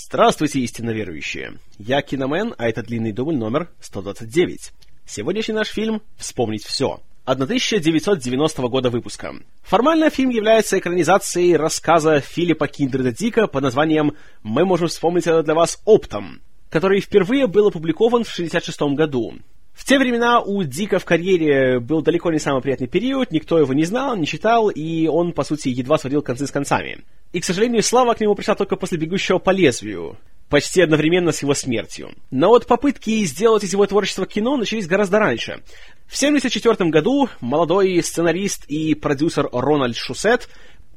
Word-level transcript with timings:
Здравствуйте, 0.00 0.60
истинно 0.60 0.90
верующие! 0.90 1.58
Я 1.76 2.02
Киномен, 2.02 2.54
а 2.56 2.68
это 2.68 2.84
длинный 2.84 3.10
дубль 3.10 3.34
номер 3.34 3.68
129. 3.80 4.70
Сегодняшний 5.04 5.54
наш 5.54 5.66
фильм 5.66 6.02
«Вспомнить 6.16 6.62
все». 6.62 7.00
1990 7.24 8.62
года 8.68 8.90
выпуска. 8.90 9.34
Формально 9.62 10.08
фильм 10.10 10.30
является 10.30 10.78
экранизацией 10.78 11.56
рассказа 11.56 12.20
Филиппа 12.20 12.68
Киндреда 12.68 13.10
Дика 13.10 13.48
под 13.48 13.64
названием 13.64 14.14
«Мы 14.44 14.64
можем 14.64 14.86
вспомнить 14.86 15.26
это 15.26 15.42
для 15.42 15.54
вас 15.54 15.82
оптом», 15.84 16.42
который 16.70 17.00
впервые 17.00 17.48
был 17.48 17.66
опубликован 17.66 18.22
в 18.22 18.32
1966 18.32 18.96
году. 18.96 19.34
В 19.78 19.84
те 19.84 19.96
времена 19.96 20.40
у 20.40 20.64
Дика 20.64 20.98
в 20.98 21.04
карьере 21.04 21.78
был 21.78 22.02
далеко 22.02 22.32
не 22.32 22.40
самый 22.40 22.60
приятный 22.60 22.88
период, 22.88 23.30
никто 23.30 23.60
его 23.60 23.72
не 23.72 23.84
знал, 23.84 24.16
не 24.16 24.26
читал, 24.26 24.70
и 24.70 25.06
он, 25.06 25.32
по 25.32 25.44
сути, 25.44 25.68
едва 25.68 25.98
сводил 25.98 26.20
концы 26.20 26.48
с 26.48 26.50
концами. 26.50 27.04
И, 27.32 27.38
к 27.38 27.44
сожалению, 27.44 27.84
слава 27.84 28.14
к 28.14 28.20
нему 28.20 28.34
пришла 28.34 28.56
только 28.56 28.74
после 28.74 28.98
«Бегущего 28.98 29.38
по 29.38 29.50
лезвию», 29.50 30.18
почти 30.48 30.82
одновременно 30.82 31.30
с 31.30 31.42
его 31.42 31.54
смертью. 31.54 32.10
Но 32.32 32.48
вот 32.48 32.66
попытки 32.66 33.24
сделать 33.24 33.62
из 33.62 33.72
его 33.72 33.86
творчества 33.86 34.26
кино 34.26 34.56
начались 34.56 34.88
гораздо 34.88 35.20
раньше. 35.20 35.62
В 36.08 36.16
1974 36.16 36.90
году 36.90 37.28
молодой 37.40 38.02
сценарист 38.02 38.64
и 38.64 38.96
продюсер 38.96 39.48
Рональд 39.52 39.96
Шусет 39.96 40.48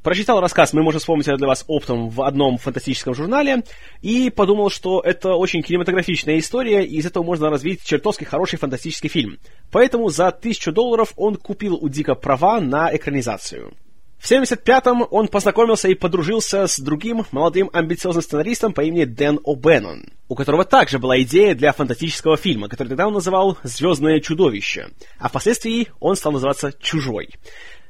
прочитал 0.02 0.40
рассказ 0.40 0.72
«Мы 0.72 0.82
можем 0.82 1.00
вспомнить 1.00 1.28
это 1.28 1.36
для 1.36 1.46
вас 1.46 1.64
оптом» 1.66 2.08
в 2.08 2.22
одном 2.22 2.58
фантастическом 2.58 3.14
журнале 3.14 3.62
и 4.00 4.30
подумал, 4.30 4.70
что 4.70 5.00
это 5.00 5.34
очень 5.34 5.62
кинематографичная 5.62 6.38
история, 6.38 6.84
и 6.84 6.96
из 6.96 7.06
этого 7.06 7.22
можно 7.22 7.50
развить 7.50 7.84
чертовски 7.84 8.24
хороший 8.24 8.58
фантастический 8.58 9.08
фильм. 9.08 9.38
Поэтому 9.70 10.08
за 10.08 10.30
тысячу 10.30 10.72
долларов 10.72 11.12
он 11.16 11.36
купил 11.36 11.76
у 11.76 11.88
Дика 11.88 12.14
права 12.14 12.60
на 12.60 12.94
экранизацию. 12.94 13.74
В 14.22 14.30
75-м 14.30 15.04
он 15.10 15.26
познакомился 15.26 15.88
и 15.88 15.94
подружился 15.94 16.68
с 16.68 16.78
другим 16.78 17.26
молодым 17.32 17.68
амбициозным 17.72 18.22
сценаристом 18.22 18.72
по 18.72 18.82
имени 18.82 19.02
Дэн 19.02 19.40
О'Беннон, 19.44 20.12
у 20.28 20.36
которого 20.36 20.64
также 20.64 21.00
была 21.00 21.20
идея 21.22 21.56
для 21.56 21.72
фантастического 21.72 22.36
фильма, 22.36 22.68
который 22.68 22.86
тогда 22.86 23.08
он 23.08 23.14
называл 23.14 23.58
«Звездное 23.64 24.20
чудовище», 24.20 24.90
а 25.18 25.28
впоследствии 25.28 25.88
он 25.98 26.14
стал 26.14 26.30
называться 26.30 26.72
«Чужой». 26.80 27.30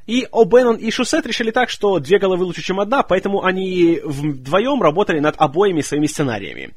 И 0.06 0.26
О'Беннон 0.32 0.76
и 0.76 0.90
Шусет 0.90 1.26
решили 1.26 1.50
так, 1.50 1.70
что 1.70 1.98
две 1.98 2.18
головы 2.18 2.44
лучше, 2.44 2.62
чем 2.62 2.80
одна, 2.80 3.02
поэтому 3.02 3.44
они 3.44 4.00
вдвоем 4.02 4.82
работали 4.82 5.20
над 5.20 5.36
обоими 5.38 5.80
своими 5.80 6.06
сценариями. 6.06 6.70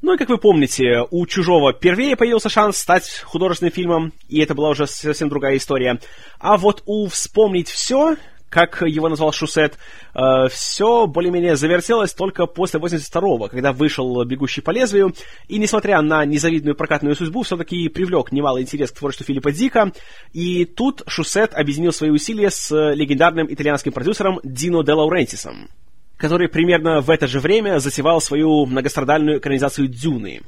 Ну 0.00 0.14
и, 0.14 0.18
как 0.18 0.30
вы 0.30 0.38
помните, 0.38 1.06
у 1.12 1.26
«Чужого» 1.26 1.72
первее 1.72 2.16
появился 2.16 2.48
шанс 2.48 2.76
стать 2.78 3.20
художественным 3.20 3.72
фильмом, 3.72 4.12
и 4.28 4.40
это 4.40 4.52
была 4.52 4.70
уже 4.70 4.88
совсем 4.88 5.28
другая 5.28 5.56
история. 5.56 6.00
А 6.40 6.56
вот 6.56 6.82
у 6.86 7.06
«Вспомнить 7.06 7.68
все» 7.68 8.16
как 8.52 8.82
его 8.82 9.08
назвал 9.08 9.32
Шусет, 9.32 9.78
э, 10.14 10.48
все 10.50 11.06
более-менее 11.06 11.56
завертелось 11.56 12.12
только 12.12 12.44
после 12.44 12.78
82-го, 12.78 13.48
когда 13.48 13.72
вышел 13.72 14.22
«Бегущий 14.24 14.60
по 14.60 14.72
лезвию», 14.72 15.14
и, 15.48 15.56
несмотря 15.56 16.02
на 16.02 16.26
незавидную 16.26 16.76
прокатную 16.76 17.16
судьбу, 17.16 17.42
все-таки 17.44 17.88
привлек 17.88 18.30
немалый 18.30 18.62
интерес 18.62 18.90
к 18.90 18.98
творчеству 18.98 19.24
Филиппа 19.24 19.52
Дика, 19.52 19.92
и 20.34 20.66
тут 20.66 21.02
Шусет 21.06 21.54
объединил 21.54 21.94
свои 21.94 22.10
усилия 22.10 22.50
с 22.50 22.70
легендарным 22.92 23.50
итальянским 23.50 23.92
продюсером 23.92 24.38
Дино 24.44 24.84
де 24.84 24.92
Лаурентисом, 24.92 25.70
который 26.18 26.48
примерно 26.50 27.00
в 27.00 27.08
это 27.08 27.26
же 27.26 27.40
время 27.40 27.78
затевал 27.78 28.20
свою 28.20 28.66
многострадальную 28.66 29.38
экранизацию 29.38 29.88
«Дюны». 29.88 30.42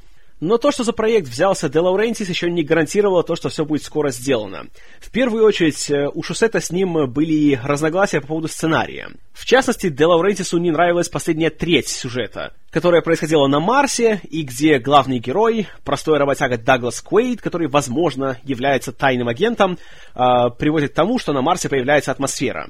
Но 0.45 0.59
то, 0.59 0.71
что 0.71 0.85
за 0.85 0.93
проект 0.93 1.27
взялся 1.27 1.71
Де 1.71 1.81
Лаурентис, 1.81 2.29
еще 2.29 2.51
не 2.51 2.63
гарантировало 2.63 3.23
то, 3.25 3.35
что 3.35 3.49
все 3.49 3.65
будет 3.65 3.83
скоро 3.83 4.11
сделано. 4.11 4.67
В 5.01 5.11
первую 5.11 5.43
очередь, 5.43 5.91
э, 5.91 6.07
у 6.13 6.23
Шусета 6.23 6.61
с 6.61 6.71
ним 6.71 7.11
были 7.11 7.59
разногласия 7.65 8.21
по 8.21 8.27
поводу 8.27 8.49
сценария. 8.49 9.09
В 9.33 9.47
частности, 9.47 9.89
Де 9.89 10.05
Лаурентису 10.05 10.59
не 10.59 10.71
нравилась 10.71 11.09
последняя 11.09 11.49
треть 11.49 11.89
сюжета, 11.89 12.53
которая 12.69 13.01
происходила 13.01 13.47
на 13.47 13.59
Марсе, 13.59 14.21
и 14.29 14.43
где 14.43 14.79
главный 14.79 15.19
герой, 15.19 15.67
простой 15.83 16.19
работяга 16.19 16.59
Даглас 16.59 17.01
Куэйд, 17.01 17.41
который, 17.41 17.67
возможно, 17.67 18.37
является 18.45 18.93
тайным 18.93 19.29
агентом, 19.29 19.79
э, 20.15 20.51
приводит 20.59 20.93
к 20.93 20.95
тому, 20.95 21.19
что 21.19 21.33
на 21.33 21.41
Марсе 21.41 21.71
появляется 21.71 22.13
атмосфера. 22.13 22.69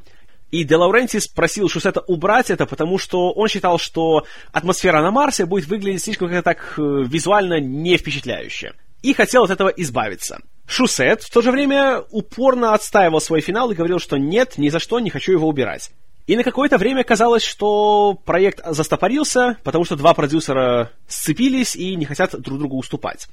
И 0.55 0.63
Де 0.63 0.77
Лаурентис 0.77 1.27
просил 1.27 1.69
Шусета 1.69 2.01
убрать 2.07 2.49
это, 2.49 2.65
потому 2.65 2.97
что 2.97 3.33
он 3.33 3.49
считал, 3.49 3.77
что 3.77 4.25
атмосфера 4.53 5.03
на 5.03 5.11
Марсе 5.11 5.47
будет 5.47 5.67
выглядеть 5.67 6.05
слишком 6.05 6.29
как-то 6.29 6.45
так 6.45 6.75
э, 6.79 7.03
визуально 7.05 7.59
не 7.59 7.97
впечатляюще. 7.97 8.75
И 9.03 9.15
хотел 9.15 9.43
от 9.43 9.51
этого 9.51 9.69
избавиться. 9.71 10.39
Шусет 10.69 11.25
в 11.25 11.31
то 11.33 11.43
же 11.43 11.51
время 11.51 12.05
упорно 12.13 12.73
отстаивал 12.73 13.21
свой 13.21 13.41
финал 13.41 13.73
и 13.73 13.75
говорил, 13.75 13.99
что 13.99 14.17
нет, 14.17 14.57
ни 14.57 14.69
за 14.69 14.79
что 14.79 15.01
не 15.01 15.11
хочу 15.11 15.33
его 15.33 15.49
убирать. 15.49 15.91
И 16.29 16.37
на 16.37 16.45
какое-то 16.45 16.79
время 16.79 17.03
казалось, 17.03 17.43
что 17.43 18.17
проект 18.25 18.65
застопорился, 18.65 19.57
потому 19.65 19.85
что 19.85 19.97
два 19.97 20.15
продюсера 20.15 20.93
сцепились 21.09 21.75
и 21.75 21.97
не 21.97 22.05
хотят 22.05 22.41
друг 22.41 22.61
другу 22.61 22.79
уступать. 22.79 23.27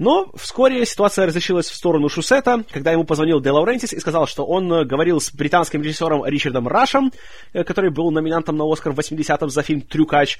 Но 0.00 0.30
вскоре 0.34 0.86
ситуация 0.86 1.26
разрешилась 1.26 1.68
в 1.68 1.74
сторону 1.74 2.08
Шусета, 2.08 2.64
когда 2.72 2.90
ему 2.90 3.04
позвонил 3.04 3.38
Де 3.38 3.50
Лаурентис 3.50 3.92
и 3.92 4.00
сказал, 4.00 4.26
что 4.26 4.46
он 4.46 4.72
э, 4.72 4.84
говорил 4.86 5.20
с 5.20 5.30
британским 5.30 5.82
режиссером 5.82 6.24
Ричардом 6.24 6.66
Рашем, 6.66 7.12
э, 7.52 7.64
который 7.64 7.90
был 7.90 8.10
номинантом 8.10 8.56
на 8.56 8.64
Оскар 8.64 8.94
в 8.94 8.98
80-м 8.98 9.50
за 9.50 9.62
фильм 9.62 9.82
«Трюкач», 9.82 10.38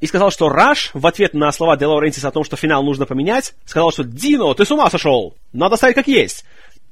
и 0.00 0.08
сказал, 0.08 0.32
что 0.32 0.48
Раш 0.48 0.90
в 0.92 1.06
ответ 1.06 1.34
на 1.34 1.52
слова 1.52 1.76
Де 1.76 1.86
Лаурентиса 1.86 2.26
о 2.26 2.32
том, 2.32 2.42
что 2.42 2.56
финал 2.56 2.82
нужно 2.82 3.06
поменять, 3.06 3.54
сказал, 3.64 3.92
что 3.92 4.02
«Дино, 4.02 4.52
ты 4.54 4.64
с 4.64 4.72
ума 4.72 4.90
сошел! 4.90 5.36
Надо 5.52 5.76
ставить 5.76 5.94
как 5.94 6.08
есть!» 6.08 6.44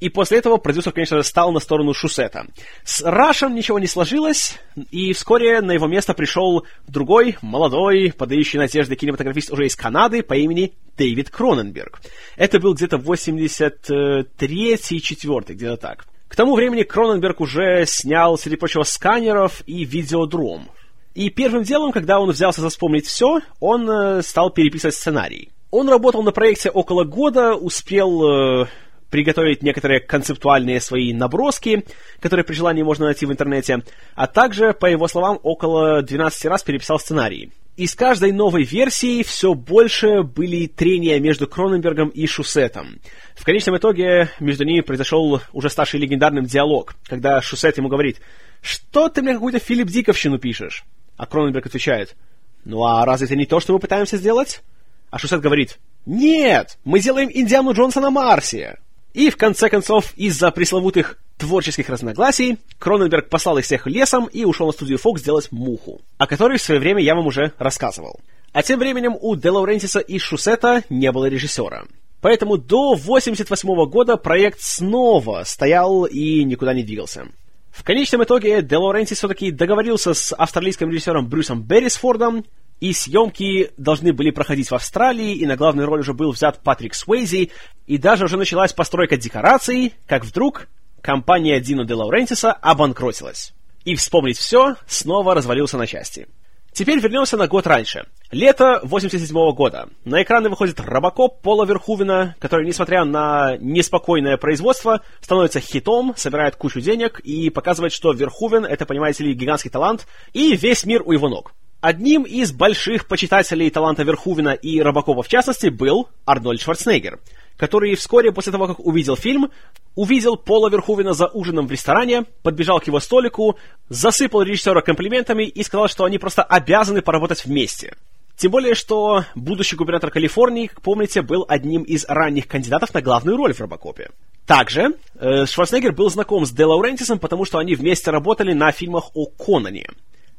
И 0.05 0.11
после 0.11 0.37
этого 0.37 0.59
продюсер, 0.59 0.93
конечно 0.93 1.17
же, 1.17 1.25
стал 1.25 1.51
на 1.51 1.61
сторону 1.61 1.95
Шусета. 1.95 2.47
С 2.85 3.01
Рашем 3.01 3.55
ничего 3.55 3.79
не 3.79 3.87
сложилось, 3.87 4.59
и 4.91 5.15
вскоре 5.15 5.63
на 5.63 5.73
его 5.73 5.87
место 5.87 6.13
пришел 6.13 6.67
другой, 6.87 7.39
молодой, 7.41 8.13
подающий 8.13 8.59
надежды 8.59 8.97
кинематографист 8.97 9.51
уже 9.51 9.65
из 9.65 9.75
Канады 9.75 10.23
по 10.23 10.35
имени 10.35 10.75
Дэвид 10.99 11.31
Кроненберг. 11.31 12.03
Это 12.37 12.61
был 12.61 12.75
где-то 12.75 12.99
83-й, 12.99 15.01
4 15.01 15.55
где-то 15.55 15.77
так. 15.79 16.05
К 16.29 16.37
тому 16.37 16.55
времени 16.55 16.83
Кроненберг 16.83 17.41
уже 17.41 17.87
снял, 17.87 18.37
среди 18.37 18.57
прочего, 18.57 18.83
сканеров 18.83 19.63
и 19.67 19.87
видеодром. 19.87 20.69
И 21.15 21.31
первым 21.31 21.63
делом, 21.63 21.93
когда 21.93 22.21
он 22.21 22.31
взялся 22.31 22.61
за 22.61 22.69
вспомнить 22.69 23.07
все, 23.07 23.41
он 23.59 23.89
э, 23.89 24.21
стал 24.21 24.51
переписывать 24.51 24.97
сценарий. 24.97 25.49
Он 25.71 25.89
работал 25.89 26.23
на 26.23 26.31
проекте 26.31 26.69
около 26.69 27.05
года, 27.05 27.55
успел 27.55 28.63
э, 28.63 28.67
приготовить 29.15 29.63
некоторые 29.63 30.01
концептуальные 30.01 30.81
свои 30.81 31.13
наброски, 31.13 31.85
которые 32.19 32.45
при 32.45 32.55
желании 32.55 32.83
можно 32.83 33.05
найти 33.05 33.27
в 33.27 33.31
интернете, 33.31 33.85
а 34.17 34.27
также, 34.27 34.73
по 34.73 34.87
его 34.87 35.07
словам, 35.07 35.39
около 35.45 36.03
12 36.03 36.47
раз 36.47 36.65
переписал 36.65 36.99
сценарий. 36.99 37.53
И 37.77 37.87
с 37.87 37.95
каждой 37.95 38.33
новой 38.33 38.65
версией 38.65 39.23
все 39.23 39.55
больше 39.55 40.25
были 40.25 40.67
трения 40.67 41.21
между 41.21 41.47
Кроненбергом 41.47 42.09
и 42.09 42.27
Шусетом. 42.27 42.99
В 43.37 43.45
конечном 43.45 43.77
итоге 43.77 44.31
между 44.41 44.65
ними 44.65 44.81
произошел 44.81 45.41
уже 45.53 45.71
ставший 45.71 46.01
легендарным 46.01 46.47
диалог, 46.47 46.97
когда 47.05 47.41
Шусет 47.41 47.79
ему 47.79 47.89
говорит 47.89 48.21
«Что 48.63 49.09
ты 49.09 49.23
мне 49.23 49.35
какую-то 49.35 49.61
Филипп 49.61 49.91
Диковщину 49.91 50.41
пишешь?» 50.41 50.83
А 51.17 51.27
Кроненберг 51.27 51.67
отвечает 51.67 52.17
«Ну 52.65 52.85
а 52.85 53.07
разве 53.07 53.27
это 53.27 53.37
не 53.37 53.47
то, 53.47 53.61
что 53.61 53.75
мы 53.75 53.79
пытаемся 53.79 54.17
сделать?» 54.17 54.65
А 55.11 55.21
Шусет 55.21 55.41
говорит 55.41 55.79
«Нет, 56.05 56.79
мы 56.85 56.99
делаем 56.99 57.31
Индиану 57.33 57.75
Джонса 57.75 58.01
на 58.01 58.11
Марсе!» 58.11 58.79
И, 59.15 59.31
в 59.31 59.37
конце 59.37 59.71
концов, 59.71 60.13
из-за 60.17 60.51
пресловутых 60.51 61.19
творческих 61.39 61.89
разногласий, 61.89 62.59
Кроненберг 62.79 63.29
послал 63.29 63.59
их 63.59 63.65
всех 63.65 63.87
лесом 63.87 64.27
и 64.27 64.45
ушел 64.45 64.67
на 64.67 64.73
студию 64.73 64.99
Fox 64.99 65.23
делать 65.23 65.53
«Муху», 65.53 66.01
о 66.19 66.27
которой 66.27 66.59
в 66.59 66.63
свое 66.63 66.81
время 66.81 67.01
я 67.01 67.15
вам 67.15 67.27
уже 67.27 67.53
рассказывал. 67.59 68.21
А 68.53 68.63
тем 68.63 68.81
временем 68.81 69.17
у 69.21 69.37
Де 69.37 69.51
Лаурентиса 69.51 70.01
и 70.01 70.19
Шусета 70.19 70.83
не 70.91 71.11
было 71.13 71.27
режиссера. 71.27 71.85
Поэтому 72.21 72.57
до 72.57 72.93
1988 72.93 73.91
года 73.91 74.17
проект 74.17 74.61
снова 74.61 75.43
стоял 75.45 76.07
и 76.07 76.43
никуда 76.43 76.75
не 76.75 76.83
двигался. 76.83 77.29
В 77.71 77.85
конечном 77.85 78.25
итоге 78.25 78.63
Де 78.63 78.77
Лаурентис 78.77 79.19
все-таки 79.19 79.51
договорился 79.51 80.15
с 80.15 80.35
австралийским 80.35 80.91
режиссером 80.91 81.29
Брюсом 81.29 81.63
Беррисфордом, 81.63 82.45
и 82.81 82.93
съемки 82.93 83.71
должны 83.77 84.13
были 84.13 84.31
проходить 84.31 84.71
в 84.71 84.75
Австралии, 84.75 85.35
и 85.35 85.47
на 85.47 85.57
главную 85.57 85.87
роль 85.87 86.01
уже 86.01 86.13
был 86.13 86.33
взят 86.33 86.63
Патрик 86.63 86.95
Суэйзи, 86.95 87.51
и 87.87 87.99
даже 87.99 88.25
уже 88.25 88.37
началась 88.37 88.73
постройка 88.73 89.17
декораций, 89.17 89.95
как 90.07 90.25
вдруг 90.25 90.69
компания 91.01 91.61
Дино 91.61 91.85
де 91.85 91.95
Лаурентиса 91.95 92.53
обанкротилась. 92.53 93.53
И 93.85 93.95
вспомнить 93.97 94.39
все, 94.39 94.77
снова 94.87 95.35
развалился 95.35 95.77
на 95.77 95.87
части. 95.87 96.27
Теперь 96.75 96.99
вернемся 96.99 97.37
на 97.37 97.47
год 97.47 97.69
раньше. 97.69 98.07
Лето 98.33 98.81
87 98.83 99.37
-го 99.37 99.53
года. 99.53 99.89
На 100.05 100.25
экраны 100.25 100.49
выходит 100.49 100.81
Робокоп 100.81 101.41
Пола 101.41 101.65
Верхувена, 101.65 102.35
который, 102.41 102.67
несмотря 102.67 103.05
на 103.05 103.57
неспокойное 103.59 104.37
производство, 104.39 105.01
становится 105.21 105.61
хитом, 105.61 106.15
собирает 106.17 106.57
кучу 106.57 106.81
денег 106.81 107.21
и 107.21 107.49
показывает, 107.51 107.93
что 107.93 108.13
Верхувен— 108.13 108.65
это, 108.67 108.87
понимаете 108.87 109.23
ли, 109.23 109.35
гигантский 109.35 109.71
талант, 109.71 110.09
и 110.33 110.57
весь 110.57 110.85
мир 110.85 111.03
у 111.05 111.13
его 111.13 111.29
ног. 111.29 111.53
Одним 111.85 112.23
из 112.23 112.51
больших 112.51 113.07
почитателей 113.07 113.69
таланта 113.69 114.05
Верхувена 114.05 114.55
и 114.55 114.81
Робокопа 114.81 115.23
в 115.23 115.29
частности 115.29 115.67
был 115.67 116.09
Арнольд 116.25 116.63
Шварценеггер, 116.63 117.21
который 117.59 117.95
вскоре 117.95 118.33
после 118.33 118.53
того, 118.53 118.67
как 118.67 118.81
увидел 118.81 119.17
фильм, 119.17 119.51
увидел 119.95 120.39
Пола 120.39 120.71
Верхувена 120.71 121.13
за 121.13 121.27
ужином 121.27 121.67
в 121.67 121.71
ресторане, 121.71 122.25
подбежал 122.43 122.81
к 122.81 122.87
его 122.87 123.01
столику, 123.01 123.59
засыпал 123.91 124.41
режиссера 124.41 124.81
комплиментами 124.81 125.43
и 125.43 125.63
сказал, 125.63 125.89
что 125.89 126.07
они 126.07 126.17
просто 126.17 126.43
обязаны 126.43 127.03
поработать 127.03 127.45
вместе. 127.45 127.95
Тем 128.39 128.51
более, 128.51 128.75
что 128.75 129.27
будущий 129.35 129.77
губернатор 129.77 130.11
Калифорнии, 130.11 130.69
как 130.69 130.81
помните, 130.81 131.21
был 131.21 131.45
одним 131.47 131.83
из 131.83 132.07
ранних 132.09 132.49
кандидатов 132.49 132.95
на 132.95 133.03
главную 133.03 133.37
роль 133.37 133.53
в 133.53 133.61
Робокопе. 133.61 134.09
Также 134.47 134.95
э, 135.17 135.45
Шварценеггер 135.45 135.93
был 135.93 136.09
знаком 136.09 136.47
с 136.47 136.51
Де 136.51 136.65
Лаурентисом, 136.65 137.19
потому 137.19 137.45
что 137.45 137.59
они 137.59 137.75
вместе 137.75 138.11
работали 138.11 138.55
на 138.55 138.73
фильмах 138.73 139.11
о 139.13 139.27
Конане. 139.27 139.91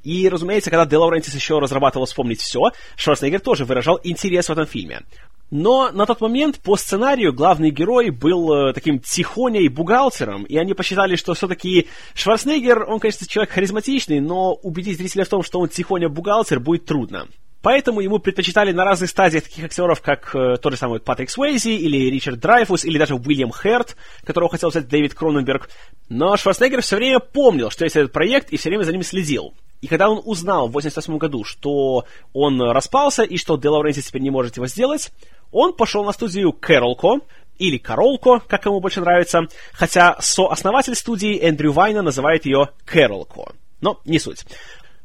И, 0.05 0.29
разумеется, 0.29 0.69
когда 0.69 0.85
Де 0.85 0.97
Лаурентис 0.97 1.33
еще 1.33 1.57
разрабатывал 1.57 2.05
«Вспомнить 2.05 2.39
все», 2.39 2.71
Шварценеггер 2.95 3.39
тоже 3.39 3.65
выражал 3.65 3.99
интерес 4.03 4.47
в 4.47 4.51
этом 4.51 4.67
фильме. 4.67 5.01
Но 5.49 5.91
на 5.91 6.05
тот 6.05 6.21
момент 6.21 6.59
по 6.59 6.77
сценарию 6.77 7.33
главный 7.33 7.71
герой 7.71 8.11
был 8.11 8.53
э, 8.53 8.73
таким 8.73 8.99
тихоней 8.99 9.67
бухгалтером, 9.67 10.43
и 10.43 10.57
они 10.57 10.75
посчитали, 10.75 11.15
что 11.15 11.33
все-таки 11.33 11.87
Шварценеггер, 12.13 12.83
он, 12.87 12.99
конечно, 12.99 13.25
человек 13.27 13.51
харизматичный, 13.51 14.19
но 14.19 14.53
убедить 14.53 14.97
зрителя 14.97 15.25
в 15.25 15.29
том, 15.29 15.41
что 15.41 15.59
он 15.59 15.69
тихоня 15.69 16.07
бухгалтер, 16.07 16.59
будет 16.59 16.85
трудно. 16.85 17.27
Поэтому 17.63 17.99
ему 18.01 18.19
предпочитали 18.19 18.71
на 18.73 18.85
разных 18.85 19.09
стадиях 19.09 19.45
таких 19.45 19.65
актеров, 19.65 19.99
как 20.01 20.35
э, 20.35 20.57
тот 20.61 20.73
же 20.73 20.77
самый 20.77 20.99
Патрик 20.99 21.31
Суэйзи, 21.31 21.69
или 21.69 22.11
Ричард 22.11 22.39
Драйфус, 22.39 22.85
или 22.85 22.99
даже 22.99 23.15
Уильям 23.15 23.51
Херт, 23.51 23.95
которого 24.23 24.51
хотел 24.51 24.69
взять 24.69 24.87
Дэвид 24.87 25.15
Кроненберг. 25.15 25.67
Но 26.09 26.37
Шварценеггер 26.37 26.83
все 26.83 26.97
время 26.97 27.19
помнил, 27.19 27.71
что 27.71 27.83
есть 27.83 27.95
этот 27.95 28.11
проект, 28.11 28.51
и 28.51 28.57
все 28.57 28.69
время 28.69 28.83
за 28.83 28.91
ним 28.91 29.01
следил. 29.01 29.55
И 29.85 29.87
когда 29.87 30.09
он 30.09 30.19
узнал 30.25 30.67
в 30.67 30.71
88 30.71 31.19
году, 31.19 31.43
что 31.43 32.05
он 32.33 32.59
распался 32.59 33.21
и 33.21 33.37
что 33.37 33.55
Де 33.55 33.69
Лауренти 33.69 34.01
теперь 34.01 34.23
не 34.23 34.31
может 34.31 34.55
его 34.55 34.65
сделать, 34.65 35.11
он 35.51 35.73
пошел 35.73 36.03
на 36.03 36.11
студию 36.11 36.53
Кэролко, 36.53 37.19
или 37.59 37.77
Королко, 37.77 38.41
как 38.47 38.65
ему 38.65 38.79
больше 38.79 39.01
нравится, 39.01 39.41
хотя 39.73 40.17
сооснователь 40.21 40.95
студии 40.95 41.39
Эндрю 41.39 41.71
Вайна 41.71 42.01
называет 42.01 42.47
ее 42.47 42.69
Кэролко. 42.83 43.53
Но 43.79 43.99
не 44.05 44.17
суть. 44.17 44.43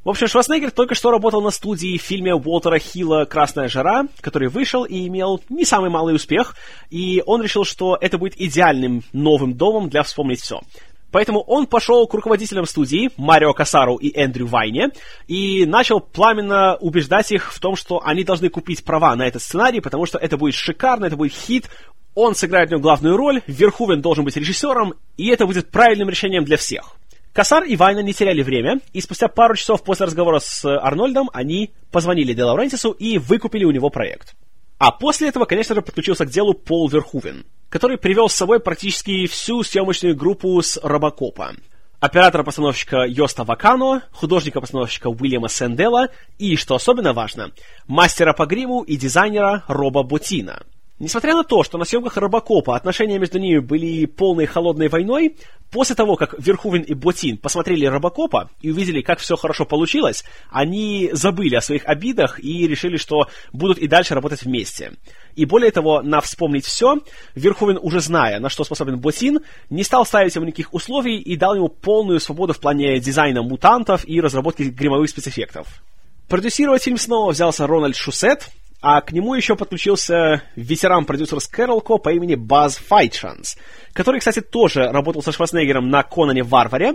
В 0.02 0.08
общем, 0.08 0.28
Шварценеггер 0.28 0.70
только 0.70 0.94
что 0.94 1.10
работал 1.10 1.42
на 1.42 1.50
студии 1.50 1.98
в 1.98 2.02
фильме 2.02 2.34
Уолтера 2.34 2.78
Хилла 2.78 3.26
«Красная 3.26 3.68
жара», 3.68 4.06
который 4.22 4.48
вышел 4.48 4.84
и 4.84 5.06
имел 5.08 5.42
не 5.50 5.66
самый 5.66 5.90
малый 5.90 6.14
успех, 6.14 6.56
и 6.88 7.22
он 7.26 7.42
решил, 7.42 7.66
что 7.66 7.98
это 8.00 8.16
будет 8.16 8.40
идеальным 8.40 9.02
новым 9.12 9.52
домом 9.52 9.90
для 9.90 10.02
«Вспомнить 10.04 10.40
все». 10.40 10.62
Поэтому 11.10 11.40
он 11.40 11.66
пошел 11.66 12.06
к 12.06 12.14
руководителям 12.14 12.66
студии, 12.66 13.10
Марио 13.16 13.52
Касару 13.52 13.96
и 13.96 14.12
Эндрю 14.16 14.46
Вайне, 14.46 14.90
и 15.26 15.66
начал 15.66 16.00
пламенно 16.00 16.76
убеждать 16.76 17.32
их 17.32 17.52
в 17.52 17.58
том, 17.58 17.76
что 17.76 18.00
они 18.04 18.24
должны 18.24 18.48
купить 18.48 18.84
права 18.84 19.14
на 19.16 19.26
этот 19.26 19.42
сценарий, 19.42 19.80
потому 19.80 20.06
что 20.06 20.18
это 20.18 20.36
будет 20.36 20.54
шикарно, 20.54 21.06
это 21.06 21.16
будет 21.16 21.32
хит, 21.32 21.68
он 22.14 22.34
сыграет 22.34 22.68
в 22.68 22.72
нем 22.72 22.80
главную 22.80 23.16
роль, 23.16 23.42
Верхувен 23.46 24.00
должен 24.00 24.24
быть 24.24 24.36
режиссером, 24.36 24.94
и 25.16 25.28
это 25.28 25.46
будет 25.46 25.70
правильным 25.70 26.08
решением 26.08 26.44
для 26.44 26.56
всех. 26.56 26.96
Касар 27.32 27.62
и 27.62 27.76
Вайна 27.76 28.00
не 28.00 28.12
теряли 28.12 28.42
время, 28.42 28.80
и 28.92 29.00
спустя 29.00 29.28
пару 29.28 29.54
часов 29.54 29.84
после 29.84 30.06
разговора 30.06 30.40
с 30.40 30.64
Арнольдом 30.64 31.30
они 31.32 31.70
позвонили 31.92 32.34
Де 32.34 32.42
Лаурентису 32.42 32.90
и 32.90 33.18
выкупили 33.18 33.64
у 33.64 33.70
него 33.70 33.88
проект. 33.88 34.34
А 34.80 34.92
после 34.92 35.28
этого, 35.28 35.44
конечно 35.44 35.74
же, 35.74 35.82
подключился 35.82 36.24
к 36.24 36.30
делу 36.30 36.54
Пол 36.54 36.88
Верхувен, 36.88 37.44
который 37.68 37.98
привел 37.98 38.30
с 38.30 38.34
собой 38.34 38.60
практически 38.60 39.26
всю 39.26 39.62
съемочную 39.62 40.16
группу 40.16 40.60
с 40.62 40.80
Робокопа. 40.82 41.52
Оператора-постановщика 42.00 43.04
Йоста 43.06 43.44
Вакано, 43.44 44.04
художника-постановщика 44.10 45.08
Уильяма 45.08 45.48
Сендела 45.48 46.08
и, 46.38 46.56
что 46.56 46.76
особенно 46.76 47.12
важно, 47.12 47.52
мастера 47.88 48.32
по 48.32 48.46
гриму 48.46 48.80
и 48.80 48.96
дизайнера 48.96 49.64
Роба 49.68 50.02
Ботина– 50.02 50.62
Несмотря 51.00 51.34
на 51.34 51.44
то, 51.44 51.64
что 51.64 51.78
на 51.78 51.86
съемках 51.86 52.18
Робокопа 52.18 52.76
отношения 52.76 53.18
между 53.18 53.38
ними 53.38 53.58
были 53.58 54.04
полной 54.04 54.44
холодной 54.44 54.88
войной, 54.88 55.38
после 55.70 55.96
того, 55.96 56.14
как 56.16 56.34
Верхувен 56.38 56.82
и 56.82 56.92
Ботин 56.92 57.38
посмотрели 57.38 57.86
Робокопа 57.86 58.50
и 58.60 58.70
увидели, 58.70 59.00
как 59.00 59.18
все 59.18 59.36
хорошо 59.36 59.64
получилось, 59.64 60.24
они 60.50 61.08
забыли 61.14 61.54
о 61.54 61.62
своих 61.62 61.86
обидах 61.86 62.38
и 62.38 62.68
решили, 62.68 62.98
что 62.98 63.28
будут 63.50 63.78
и 63.78 63.88
дальше 63.88 64.14
работать 64.14 64.42
вместе. 64.42 64.92
И 65.36 65.46
более 65.46 65.70
того, 65.70 66.02
на 66.02 66.20
«Вспомнить 66.20 66.66
все», 66.66 66.98
Верховен, 67.34 67.78
уже 67.80 68.00
зная, 68.00 68.38
на 68.38 68.50
что 68.50 68.64
способен 68.64 68.98
Ботин, 68.98 69.40
не 69.70 69.84
стал 69.84 70.04
ставить 70.04 70.34
ему 70.34 70.44
никаких 70.44 70.74
условий 70.74 71.16
и 71.16 71.34
дал 71.34 71.54
ему 71.54 71.68
полную 71.68 72.20
свободу 72.20 72.52
в 72.52 72.60
плане 72.60 73.00
дизайна 73.00 73.42
мутантов 73.42 74.06
и 74.06 74.20
разработки 74.20 74.64
гримовых 74.64 75.08
спецэффектов. 75.08 75.82
Продюсировать 76.28 76.82
фильм 76.82 76.98
снова 76.98 77.32
взялся 77.32 77.66
Рональд 77.66 77.96
Шусет, 77.96 78.50
а 78.80 79.00
к 79.02 79.12
нему 79.12 79.34
еще 79.34 79.56
подключился 79.56 80.42
ветеран-продюсер 80.56 81.40
с 81.40 81.46
Кэролко 81.46 81.98
по 81.98 82.10
имени 82.12 82.34
Баз 82.34 82.76
Файтшанс, 82.76 83.58
который, 83.92 84.20
кстати, 84.20 84.40
тоже 84.40 84.90
работал 84.90 85.22
со 85.22 85.32
Шварценеггером 85.32 85.90
на 85.90 86.02
Конане 86.02 86.42
Варваре, 86.42 86.94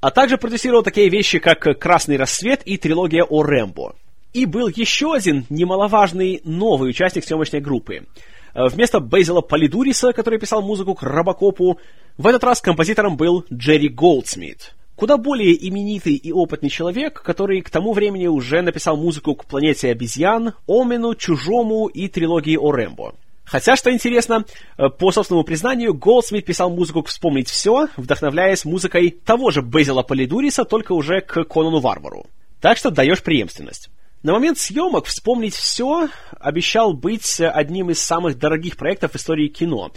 а 0.00 0.10
также 0.10 0.38
продюсировал 0.38 0.82
такие 0.82 1.10
вещи, 1.10 1.38
как 1.38 1.78
«Красный 1.78 2.16
рассвет» 2.16 2.62
и 2.64 2.78
трилогия 2.78 3.24
о 3.24 3.42
Рэмбо. 3.42 3.94
И 4.32 4.46
был 4.46 4.68
еще 4.68 5.14
один 5.14 5.46
немаловажный 5.50 6.40
новый 6.44 6.90
участник 6.90 7.24
съемочной 7.24 7.60
группы. 7.60 8.06
Вместо 8.54 9.00
Бейзела 9.00 9.42
Полидуриса, 9.42 10.12
который 10.12 10.38
писал 10.38 10.62
музыку 10.62 10.94
к 10.94 11.02
Робокопу, 11.02 11.78
в 12.16 12.26
этот 12.26 12.44
раз 12.44 12.62
композитором 12.62 13.16
был 13.16 13.44
Джерри 13.52 13.88
Голдсмит— 13.88 14.74
куда 14.96 15.18
более 15.18 15.54
именитый 15.68 16.14
и 16.14 16.32
опытный 16.32 16.70
человек, 16.70 17.22
который 17.22 17.60
к 17.60 17.70
тому 17.70 17.92
времени 17.92 18.26
уже 18.26 18.62
написал 18.62 18.96
музыку 18.96 19.34
к 19.34 19.44
«Планете 19.44 19.90
обезьян», 19.90 20.54
«Омену», 20.66 21.14
«Чужому» 21.14 21.86
и 21.86 22.08
трилогии 22.08 22.56
о 22.56 22.72
Рэмбо. 22.72 23.14
Хотя, 23.44 23.76
что 23.76 23.92
интересно, 23.92 24.44
э, 24.76 24.88
по 24.88 25.12
собственному 25.12 25.44
признанию, 25.44 25.94
Голдсмит 25.94 26.44
писал 26.44 26.68
музыку 26.70 27.02
к 27.02 27.08
«Вспомнить 27.08 27.48
все», 27.48 27.86
вдохновляясь 27.96 28.64
музыкой 28.64 29.10
того 29.10 29.52
же 29.52 29.62
Бейзела 29.62 30.02
Полидуриса, 30.02 30.64
только 30.64 30.92
уже 30.92 31.20
к 31.20 31.44
Конану 31.44 31.78
Варвару. 31.78 32.26
Так 32.60 32.76
что 32.76 32.90
даешь 32.90 33.22
преемственность. 33.22 33.88
На 34.24 34.32
момент 34.32 34.58
съемок 34.58 35.04
«Вспомнить 35.04 35.54
все» 35.54 36.08
обещал 36.40 36.94
быть 36.94 37.40
одним 37.40 37.90
из 37.90 38.00
самых 38.00 38.36
дорогих 38.36 38.76
проектов 38.76 39.12
в 39.12 39.16
истории 39.16 39.46
кино, 39.46 39.92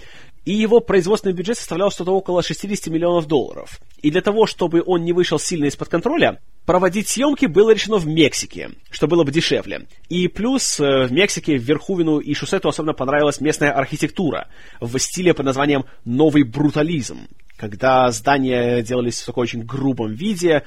и 0.46 0.54
его 0.54 0.80
производственный 0.80 1.34
бюджет 1.34 1.58
составлял 1.58 1.90
что-то 1.90 2.12
около 2.12 2.44
60 2.44 2.88
миллионов 2.94 3.26
долларов. 3.26 3.80
И 4.02 4.12
для 4.12 4.22
того, 4.22 4.46
чтобы 4.46 4.84
он 4.86 5.04
не 5.04 5.14
вышел 5.14 5.40
сильно 5.40 5.66
из-под 5.66 5.90
контроля, 5.90 6.40
проводить 6.66 7.08
съемки 7.08 7.46
было 7.46 7.72
решено 7.72 7.98
в 7.98 8.08
Мексике, 8.08 8.72
что 8.92 9.08
было 9.08 9.24
бы 9.24 9.32
дешевле. 9.32 9.88
И 10.08 10.28
плюс 10.28 10.80
э, 10.80 11.06
в 11.06 11.12
Мексике 11.12 11.58
Верхувину 11.58 12.20
и 12.20 12.34
Шусету 12.34 12.70
особенно 12.70 12.94
понравилась 12.94 13.42
местная 13.42 13.72
архитектура 13.72 14.48
в 14.80 14.98
стиле 15.00 15.34
под 15.34 15.46
названием 15.46 15.86
«Новый 16.06 16.44
брутализм», 16.44 17.28
когда 17.58 18.12
здания 18.12 18.82
делались 18.84 19.22
в 19.22 19.26
такой 19.26 19.44
очень 19.44 19.64
грубом 19.64 20.14
виде, 20.14 20.64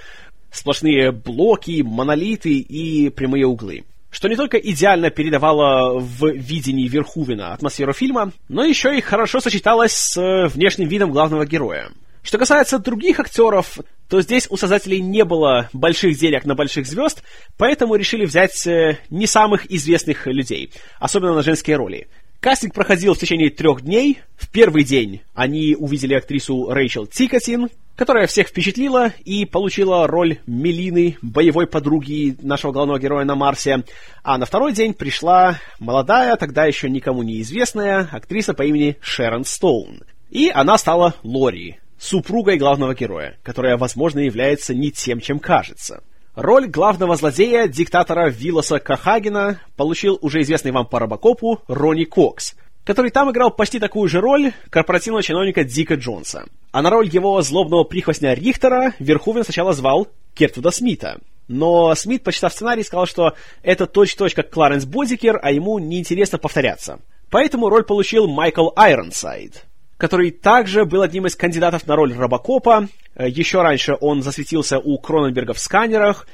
сплошные 0.50 1.12
блоки, 1.12 1.82
монолиты 1.82 2.58
и 2.58 3.08
прямые 3.08 3.46
углы 3.46 3.84
что 4.12 4.28
не 4.28 4.36
только 4.36 4.58
идеально 4.58 5.10
передавало 5.10 5.98
в 5.98 6.30
видении 6.32 6.86
Верхувина 6.86 7.54
атмосферу 7.54 7.94
фильма, 7.94 8.32
но 8.48 8.62
еще 8.62 8.96
и 8.96 9.00
хорошо 9.00 9.40
сочеталось 9.40 9.92
с 9.92 10.20
э, 10.20 10.48
внешним 10.48 10.86
видом 10.86 11.10
главного 11.10 11.46
героя. 11.46 11.88
Что 12.22 12.38
касается 12.38 12.78
других 12.78 13.18
актеров, 13.18 13.78
то 14.08 14.20
здесь 14.20 14.46
у 14.48 14.56
создателей 14.56 15.00
не 15.00 15.24
было 15.24 15.68
больших 15.72 16.18
денег 16.18 16.44
на 16.44 16.54
больших 16.54 16.86
звезд, 16.86 17.22
поэтому 17.56 17.96
решили 17.96 18.24
взять 18.24 18.66
э, 18.66 18.98
не 19.10 19.26
самых 19.26 19.70
известных 19.70 20.26
людей, 20.26 20.70
особенно 21.00 21.34
на 21.34 21.42
женские 21.42 21.76
роли. 21.76 22.08
Кастинг 22.42 22.74
проходил 22.74 23.14
в 23.14 23.18
течение 23.18 23.50
трех 23.50 23.82
дней. 23.82 24.18
В 24.36 24.50
первый 24.50 24.82
день 24.82 25.22
они 25.32 25.76
увидели 25.78 26.14
актрису 26.14 26.70
Рэйчел 26.70 27.06
Тикотин, 27.06 27.70
которая 27.94 28.26
всех 28.26 28.48
впечатлила 28.48 29.12
и 29.24 29.44
получила 29.44 30.08
роль 30.08 30.38
Мелины, 30.46 31.16
боевой 31.22 31.68
подруги 31.68 32.36
нашего 32.42 32.72
главного 32.72 32.98
героя 32.98 33.24
на 33.24 33.36
Марсе. 33.36 33.84
А 34.24 34.38
на 34.38 34.46
второй 34.46 34.72
день 34.72 34.92
пришла 34.92 35.60
молодая, 35.78 36.34
тогда 36.36 36.64
еще 36.64 36.90
никому 36.90 37.22
неизвестная 37.22 38.08
актриса 38.10 38.54
по 38.54 38.62
имени 38.62 38.96
Шерон 39.00 39.44
Стоун. 39.44 40.02
И 40.30 40.48
она 40.48 40.78
стала 40.78 41.14
Лори, 41.22 41.78
супругой 42.02 42.58
главного 42.58 42.94
героя, 42.94 43.36
которая, 43.42 43.76
возможно, 43.76 44.18
является 44.18 44.74
не 44.74 44.90
тем, 44.90 45.20
чем 45.20 45.38
кажется. 45.38 46.02
Роль 46.34 46.66
главного 46.66 47.14
злодея, 47.14 47.68
диктатора 47.68 48.28
Виллоса 48.28 48.80
Кахагена, 48.80 49.60
получил 49.76 50.18
уже 50.20 50.40
известный 50.40 50.72
вам 50.72 50.86
по 50.86 50.98
Робокопу 50.98 51.60
Ронни 51.68 52.04
Кокс, 52.04 52.56
который 52.84 53.12
там 53.12 53.30
играл 53.30 53.50
почти 53.52 53.78
такую 53.78 54.08
же 54.08 54.20
роль 54.20 54.52
корпоративного 54.70 55.22
чиновника 55.22 55.62
Дика 55.62 55.94
Джонса. 55.94 56.46
А 56.72 56.82
на 56.82 56.90
роль 56.90 57.08
его 57.08 57.40
злобного 57.42 57.84
прихвостня 57.84 58.34
Рихтера 58.34 58.94
Верховен 58.98 59.44
сначала 59.44 59.72
звал 59.72 60.08
Кертуда 60.34 60.70
Смита. 60.70 61.20
Но 61.46 61.94
Смит, 61.94 62.24
почитав 62.24 62.52
сценарий, 62.52 62.82
сказал, 62.82 63.06
что 63.06 63.34
это 63.62 63.86
точь-точь 63.86 64.34
как 64.34 64.50
Кларенс 64.50 64.86
Бодикер, 64.86 65.38
а 65.40 65.52
ему 65.52 65.78
неинтересно 65.78 66.38
повторяться. 66.38 66.98
Поэтому 67.30 67.68
роль 67.68 67.84
получил 67.84 68.26
Майкл 68.26 68.70
Айронсайд 68.74 69.66
который 70.02 70.32
также 70.32 70.84
был 70.84 71.02
одним 71.02 71.28
из 71.28 71.36
кандидатов 71.36 71.86
на 71.86 71.94
роль 71.94 72.12
Робокопа. 72.12 72.88
Э, 73.14 73.28
еще 73.28 73.62
раньше 73.62 73.96
он 74.00 74.20
засветился 74.20 74.80
у 74.80 74.98
Кроненберга 74.98 75.54
в 75.54 75.60
сканерах. 75.60 76.26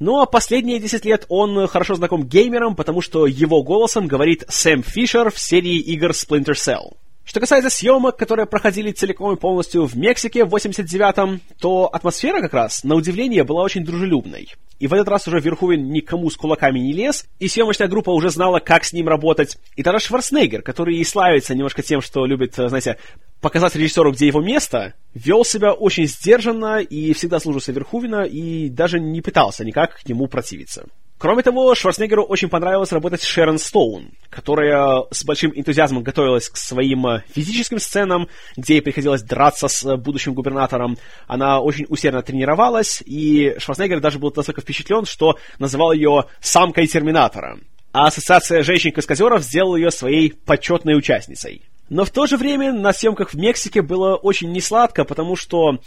Ну 0.00 0.20
а 0.20 0.26
последние 0.26 0.80
10 0.80 1.04
лет 1.04 1.26
он 1.28 1.68
хорошо 1.68 1.94
знаком 1.94 2.26
геймерам, 2.26 2.74
потому 2.74 3.00
что 3.00 3.28
его 3.28 3.62
голосом 3.62 4.08
говорит 4.08 4.42
Сэм 4.48 4.82
Фишер 4.82 5.30
в 5.30 5.38
серии 5.38 5.78
игр 5.78 6.10
Splinter 6.10 6.54
Cell. 6.54 6.96
Что 7.24 7.38
касается 7.38 7.70
съемок, 7.70 8.16
которые 8.16 8.46
проходили 8.46 8.90
целиком 8.90 9.34
и 9.34 9.38
полностью 9.38 9.86
в 9.86 9.96
Мексике 9.96 10.44
в 10.44 10.54
89-м, 10.54 11.40
то 11.60 11.88
атмосфера 11.92 12.40
как 12.40 12.52
раз, 12.52 12.82
на 12.82 12.96
удивление, 12.96 13.44
была 13.44 13.62
очень 13.62 13.84
дружелюбной. 13.84 14.48
И 14.80 14.88
в 14.88 14.94
этот 14.94 15.06
раз 15.06 15.28
уже 15.28 15.38
Верховен 15.38 15.90
никому 15.90 16.28
с 16.28 16.36
кулаками 16.36 16.80
не 16.80 16.92
лез, 16.92 17.26
и 17.38 17.46
съемочная 17.46 17.86
группа 17.86 18.10
уже 18.10 18.30
знала, 18.30 18.58
как 18.58 18.84
с 18.84 18.92
ним 18.92 19.06
работать. 19.06 19.56
И 19.76 19.84
тогда 19.84 20.00
Шварценеггер, 20.00 20.62
который 20.62 20.96
и 20.96 21.04
славится 21.04 21.54
немножко 21.54 21.82
тем, 21.82 22.00
что 22.00 22.26
любит, 22.26 22.54
знаете, 22.56 22.98
показать 23.40 23.76
режиссеру, 23.76 24.10
где 24.10 24.26
его 24.26 24.40
место, 24.40 24.94
вел 25.14 25.44
себя 25.44 25.72
очень 25.72 26.08
сдержанно 26.08 26.80
и 26.80 27.12
всегда 27.12 27.38
служился 27.38 27.70
Верховена, 27.70 28.24
и 28.24 28.68
даже 28.68 28.98
не 28.98 29.20
пытался 29.20 29.64
никак 29.64 30.00
к 30.02 30.08
нему 30.08 30.26
противиться. 30.26 30.86
Кроме 31.22 31.44
того, 31.44 31.72
Шварценеггеру 31.76 32.24
очень 32.24 32.48
понравилось 32.48 32.90
работать 32.90 33.22
с 33.22 33.26
Шерон 33.26 33.60
Стоун, 33.60 34.10
которая 34.28 35.04
с 35.12 35.24
большим 35.24 35.52
энтузиазмом 35.54 36.02
готовилась 36.02 36.48
к 36.48 36.56
своим 36.56 37.06
э, 37.06 37.22
физическим 37.32 37.78
сценам, 37.78 38.26
где 38.56 38.74
ей 38.74 38.80
приходилось 38.82 39.22
драться 39.22 39.68
с 39.68 39.84
э, 39.84 39.96
будущим 39.96 40.34
губернатором. 40.34 40.98
Она 41.28 41.60
очень 41.60 41.86
усердно 41.88 42.22
тренировалась, 42.22 43.04
и 43.06 43.54
Шварценеггер 43.58 44.00
даже 44.00 44.18
был 44.18 44.32
настолько 44.34 44.62
впечатлен, 44.62 45.04
что 45.04 45.38
называл 45.60 45.92
ее 45.92 46.24
«самкой 46.40 46.88
Терминатора». 46.88 47.60
А 47.92 48.08
Ассоциация 48.08 48.64
женщин-каскадеров 48.64 49.44
сделала 49.44 49.76
ее 49.76 49.92
своей 49.92 50.32
почетной 50.32 50.98
участницей. 50.98 51.62
Но 51.88 52.04
в 52.04 52.10
то 52.10 52.26
же 52.26 52.36
время 52.36 52.72
на 52.72 52.92
съемках 52.92 53.30
в 53.30 53.36
Мексике 53.36 53.80
было 53.80 54.16
очень 54.16 54.50
несладко, 54.50 55.04
потому 55.04 55.36
что 55.36 55.78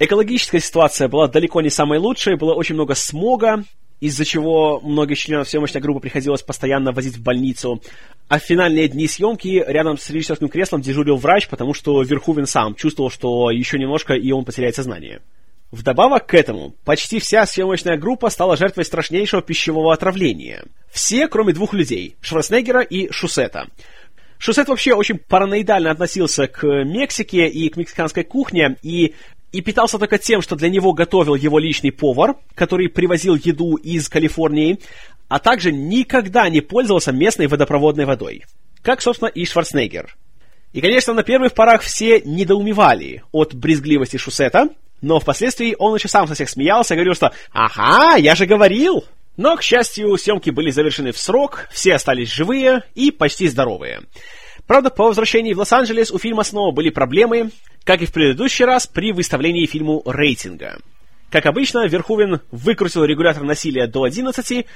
экологическая 0.00 0.58
ситуация 0.58 1.06
была 1.06 1.28
далеко 1.28 1.60
не 1.60 1.70
самой 1.70 2.00
лучшей, 2.00 2.34
было 2.34 2.54
очень 2.54 2.74
много 2.74 2.96
смога, 2.96 3.62
из-за 4.02 4.24
чего 4.24 4.80
многих 4.80 5.16
членов 5.16 5.48
съемочной 5.48 5.80
группы 5.80 6.00
приходилось 6.00 6.42
постоянно 6.42 6.90
возить 6.90 7.16
в 7.16 7.22
больницу. 7.22 7.80
А 8.26 8.40
в 8.40 8.42
финальные 8.42 8.88
дни 8.88 9.06
съемки 9.06 9.62
рядом 9.64 9.96
с 9.96 10.10
режиссерским 10.10 10.48
креслом 10.48 10.80
дежурил 10.80 11.14
врач, 11.14 11.46
потому 11.46 11.72
что 11.72 12.02
Верхувин 12.02 12.46
сам 12.46 12.74
чувствовал, 12.74 13.10
что 13.10 13.52
еще 13.52 13.78
немножко 13.78 14.14
и 14.14 14.32
он 14.32 14.44
потеряет 14.44 14.74
сознание. 14.74 15.20
Вдобавок 15.70 16.26
к 16.26 16.34
этому, 16.34 16.74
почти 16.84 17.20
вся 17.20 17.46
съемочная 17.46 17.96
группа 17.96 18.28
стала 18.28 18.56
жертвой 18.56 18.86
страшнейшего 18.86 19.40
пищевого 19.40 19.94
отравления. 19.94 20.64
Все, 20.90 21.28
кроме 21.28 21.52
двух 21.52 21.72
людей, 21.72 22.16
Шварценеггера 22.22 22.80
и 22.80 23.08
Шусета. 23.12 23.68
Шусет 24.36 24.66
вообще 24.66 24.94
очень 24.94 25.18
параноидально 25.18 25.92
относился 25.92 26.48
к 26.48 26.66
Мексике 26.66 27.46
и 27.46 27.68
к 27.68 27.76
мексиканской 27.76 28.24
кухне, 28.24 28.76
и 28.82 29.14
и 29.52 29.60
питался 29.60 29.98
только 29.98 30.18
тем, 30.18 30.42
что 30.42 30.56
для 30.56 30.68
него 30.68 30.92
готовил 30.92 31.34
его 31.34 31.58
личный 31.58 31.92
повар, 31.92 32.36
который 32.54 32.88
привозил 32.88 33.36
еду 33.36 33.76
из 33.76 34.08
Калифорнии, 34.08 34.80
а 35.28 35.38
также 35.38 35.72
никогда 35.72 36.48
не 36.48 36.60
пользовался 36.60 37.12
местной 37.12 37.46
водопроводной 37.46 38.06
водой. 38.06 38.44
Как, 38.82 39.00
собственно, 39.00 39.28
и 39.28 39.44
Шварценеггер. 39.44 40.16
И, 40.72 40.80
конечно, 40.80 41.12
на 41.12 41.22
первых 41.22 41.52
порах 41.52 41.82
все 41.82 42.20
недоумевали 42.20 43.22
от 43.30 43.54
брезгливости 43.54 44.16
Шусета, 44.16 44.70
но 45.02 45.20
впоследствии 45.20 45.76
он 45.78 45.94
еще 45.94 46.08
сам 46.08 46.26
со 46.26 46.34
всех 46.34 46.48
смеялся 46.48 46.94
и 46.94 46.96
говорил, 46.96 47.14
что 47.14 47.32
«Ага, 47.52 48.16
я 48.16 48.34
же 48.34 48.46
говорил!» 48.46 49.04
Но, 49.36 49.56
к 49.56 49.62
счастью, 49.62 50.16
съемки 50.18 50.50
были 50.50 50.70
завершены 50.70 51.12
в 51.12 51.18
срок, 51.18 51.66
все 51.70 51.94
остались 51.94 52.30
живые 52.30 52.82
и 52.94 53.10
почти 53.10 53.48
здоровые. 53.48 54.02
Правда, 54.66 54.90
по 54.90 55.04
возвращении 55.04 55.54
в 55.54 55.58
Лос-Анджелес 55.58 56.10
у 56.10 56.18
фильма 56.18 56.44
снова 56.44 56.70
были 56.70 56.90
проблемы, 56.90 57.50
как 57.84 58.02
и 58.02 58.06
в 58.06 58.12
предыдущий 58.12 58.64
раз 58.64 58.86
при 58.86 59.12
выставлении 59.12 59.66
фильму 59.66 60.02
рейтинга. 60.04 60.78
Как 61.30 61.46
обычно, 61.46 61.86
Верховен 61.86 62.40
выкрутил 62.50 63.04
регулятор 63.04 63.42
насилия 63.42 63.86
до 63.86 64.04
11, 64.04 64.66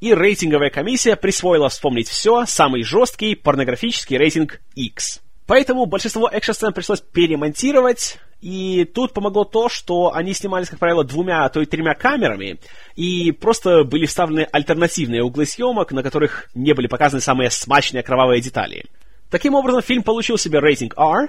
и 0.00 0.14
рейтинговая 0.14 0.70
комиссия 0.70 1.14
присвоила 1.14 1.68
«Вспомнить 1.68 2.08
все» 2.08 2.44
самый 2.46 2.82
жесткий 2.84 3.34
порнографический 3.34 4.16
рейтинг 4.16 4.60
X. 4.74 5.20
Поэтому 5.46 5.86
большинство 5.86 6.28
экшн-сцен 6.28 6.72
пришлось 6.72 7.00
перемонтировать, 7.00 8.18
и 8.40 8.84
тут 8.84 9.12
помогло 9.12 9.44
то, 9.44 9.68
что 9.68 10.12
они 10.12 10.32
снимались, 10.32 10.68
как 10.68 10.80
правило, 10.80 11.04
двумя, 11.04 11.44
а 11.44 11.48
то 11.50 11.60
и 11.60 11.66
тремя 11.66 11.94
камерами, 11.94 12.58
и 12.96 13.30
просто 13.30 13.84
были 13.84 14.06
вставлены 14.06 14.48
альтернативные 14.50 15.22
углы 15.22 15.46
съемок, 15.46 15.92
на 15.92 16.02
которых 16.02 16.48
не 16.54 16.72
были 16.72 16.88
показаны 16.88 17.20
самые 17.20 17.50
смачные 17.50 18.02
кровавые 18.02 18.40
детали. 18.40 18.86
Таким 19.30 19.54
образом, 19.54 19.82
фильм 19.82 20.02
получил 20.02 20.36
себе 20.36 20.58
рейтинг 20.58 20.94
R, 20.96 21.28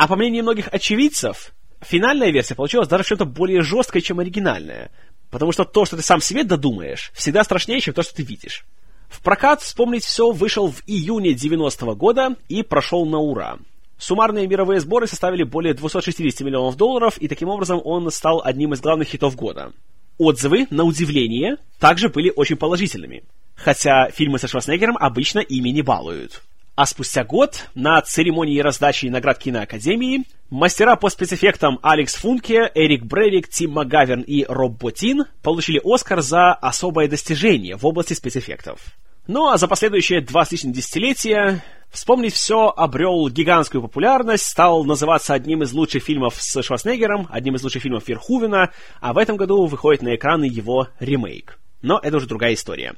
а 0.00 0.08
по 0.08 0.16
мнению 0.16 0.44
многих 0.44 0.66
очевидцев, 0.72 1.52
финальная 1.82 2.30
версия 2.30 2.54
получилась 2.54 2.88
даже 2.88 3.04
что-то 3.04 3.26
более 3.26 3.60
жесткой, 3.60 4.00
чем 4.00 4.18
оригинальная. 4.18 4.90
Потому 5.28 5.52
что 5.52 5.66
то, 5.66 5.84
что 5.84 5.98
ты 5.98 6.02
сам 6.02 6.22
себе 6.22 6.42
додумаешь, 6.42 7.12
всегда 7.12 7.44
страшнее, 7.44 7.82
чем 7.82 7.92
то, 7.92 8.02
что 8.02 8.14
ты 8.14 8.22
видишь. 8.22 8.64
В 9.10 9.20
прокат 9.20 9.60
«Вспомнить 9.60 10.02
все» 10.02 10.30
вышел 10.30 10.68
в 10.68 10.80
июне 10.86 11.32
90-го 11.34 11.94
года 11.96 12.34
и 12.48 12.62
прошел 12.62 13.04
на 13.04 13.18
ура. 13.18 13.58
Суммарные 13.98 14.46
мировые 14.46 14.80
сборы 14.80 15.06
составили 15.06 15.42
более 15.42 15.74
260 15.74 16.40
миллионов 16.46 16.78
долларов, 16.78 17.18
и 17.18 17.28
таким 17.28 17.50
образом 17.50 17.78
он 17.84 18.10
стал 18.10 18.40
одним 18.42 18.72
из 18.72 18.80
главных 18.80 19.08
хитов 19.08 19.36
года. 19.36 19.74
Отзывы, 20.16 20.66
на 20.70 20.84
удивление, 20.84 21.58
также 21.78 22.08
были 22.08 22.32
очень 22.34 22.56
положительными. 22.56 23.22
Хотя 23.54 24.08
фильмы 24.08 24.38
со 24.38 24.48
Шварценеггером 24.48 24.96
обычно 24.96 25.40
ими 25.40 25.68
не 25.68 25.82
балуют. 25.82 26.40
А 26.80 26.86
спустя 26.86 27.24
год 27.24 27.66
на 27.74 28.00
церемонии 28.00 28.58
раздачи 28.58 29.04
наград 29.04 29.36
киноакадемии 29.36 30.24
мастера 30.48 30.96
по 30.96 31.10
спецэффектам 31.10 31.78
Алекс 31.82 32.14
Функе, 32.14 32.72
Эрик 32.74 33.04
Бревик, 33.04 33.50
Тим 33.50 33.72
Магаверн 33.72 34.22
и 34.22 34.46
Роб 34.48 34.78
Ботин 34.80 35.26
получили 35.42 35.78
Оскар 35.84 36.22
за 36.22 36.54
особое 36.54 37.06
достижение 37.06 37.76
в 37.76 37.84
области 37.84 38.14
спецэффектов. 38.14 38.80
Ну 39.26 39.50
а 39.50 39.58
за 39.58 39.68
последующие 39.68 40.22
два 40.22 40.46
с 40.46 40.52
лишним 40.52 40.72
десятилетия 40.72 41.62
«Вспомнить 41.90 42.32
все» 42.32 42.72
обрел 42.74 43.28
гигантскую 43.28 43.82
популярность, 43.82 44.46
стал 44.46 44.82
называться 44.84 45.34
одним 45.34 45.62
из 45.62 45.74
лучших 45.74 46.02
фильмов 46.02 46.36
с 46.38 46.62
Шварценеггером, 46.62 47.28
одним 47.30 47.56
из 47.56 47.62
лучших 47.62 47.82
фильмов 47.82 48.08
Верхувена, 48.08 48.70
а 49.02 49.12
в 49.12 49.18
этом 49.18 49.36
году 49.36 49.66
выходит 49.66 50.00
на 50.00 50.16
экраны 50.16 50.44
его 50.44 50.88
ремейк. 50.98 51.58
Но 51.82 52.00
это 52.02 52.16
уже 52.16 52.26
другая 52.26 52.54
история. 52.54 52.94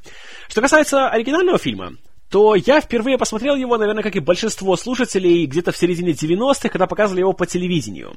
Что 0.49 0.61
касается 0.61 1.09
оригинального 1.09 1.59
фильма, 1.59 1.95
то 2.33 2.55
я 2.55 2.81
впервые 2.81 3.19
посмотрел 3.19 3.57
его, 3.57 3.77
наверное, 3.77 4.03
как 4.03 4.17
и 4.17 4.21
большинство 4.21 4.75
слушателей, 4.79 5.45
где-то 5.45 5.71
в 5.71 5.77
середине 5.77 6.13
90-х, 6.13 6.71
когда 6.71 6.87
показывали 6.87 7.21
его 7.21 7.35
по 7.35 7.45
телевидению. 7.45 8.15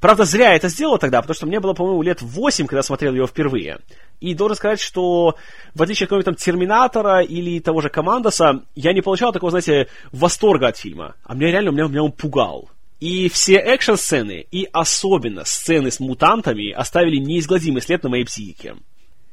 Правда, 0.00 0.24
зря 0.24 0.56
это 0.56 0.70
сделал 0.70 0.96
тогда, 0.96 1.20
потому 1.20 1.34
что 1.34 1.46
мне 1.46 1.60
было, 1.60 1.74
по-моему, 1.74 2.00
лет 2.00 2.22
8, 2.22 2.66
когда 2.66 2.82
смотрел 2.82 3.14
его 3.14 3.26
впервые. 3.26 3.80
И 4.20 4.32
должен 4.32 4.56
сказать, 4.56 4.80
что 4.80 5.36
в 5.74 5.82
отличие 5.82 6.06
от 6.06 6.08
какого-нибудь 6.08 6.24
там 6.24 6.34
Терминатора 6.36 7.20
или 7.20 7.60
того 7.60 7.82
же 7.82 7.90
Командоса, 7.90 8.64
я 8.74 8.94
не 8.94 9.02
получал 9.02 9.34
такого, 9.34 9.50
знаете, 9.50 9.88
восторга 10.12 10.68
от 10.68 10.78
фильма. 10.78 11.16
А 11.22 11.34
меня 11.34 11.50
реально, 11.50 11.68
меня, 11.68 11.88
меня 11.88 12.04
он 12.04 12.12
пугал. 12.12 12.70
И 13.00 13.28
все 13.28 13.56
экшн-сцены, 13.56 14.46
и 14.50 14.66
особенно 14.72 15.44
сцены 15.44 15.90
с 15.90 16.00
мутантами, 16.00 16.72
оставили 16.72 17.18
неизгладимый 17.18 17.82
след 17.82 18.02
на 18.02 18.08
моей 18.08 18.24
психике. 18.24 18.76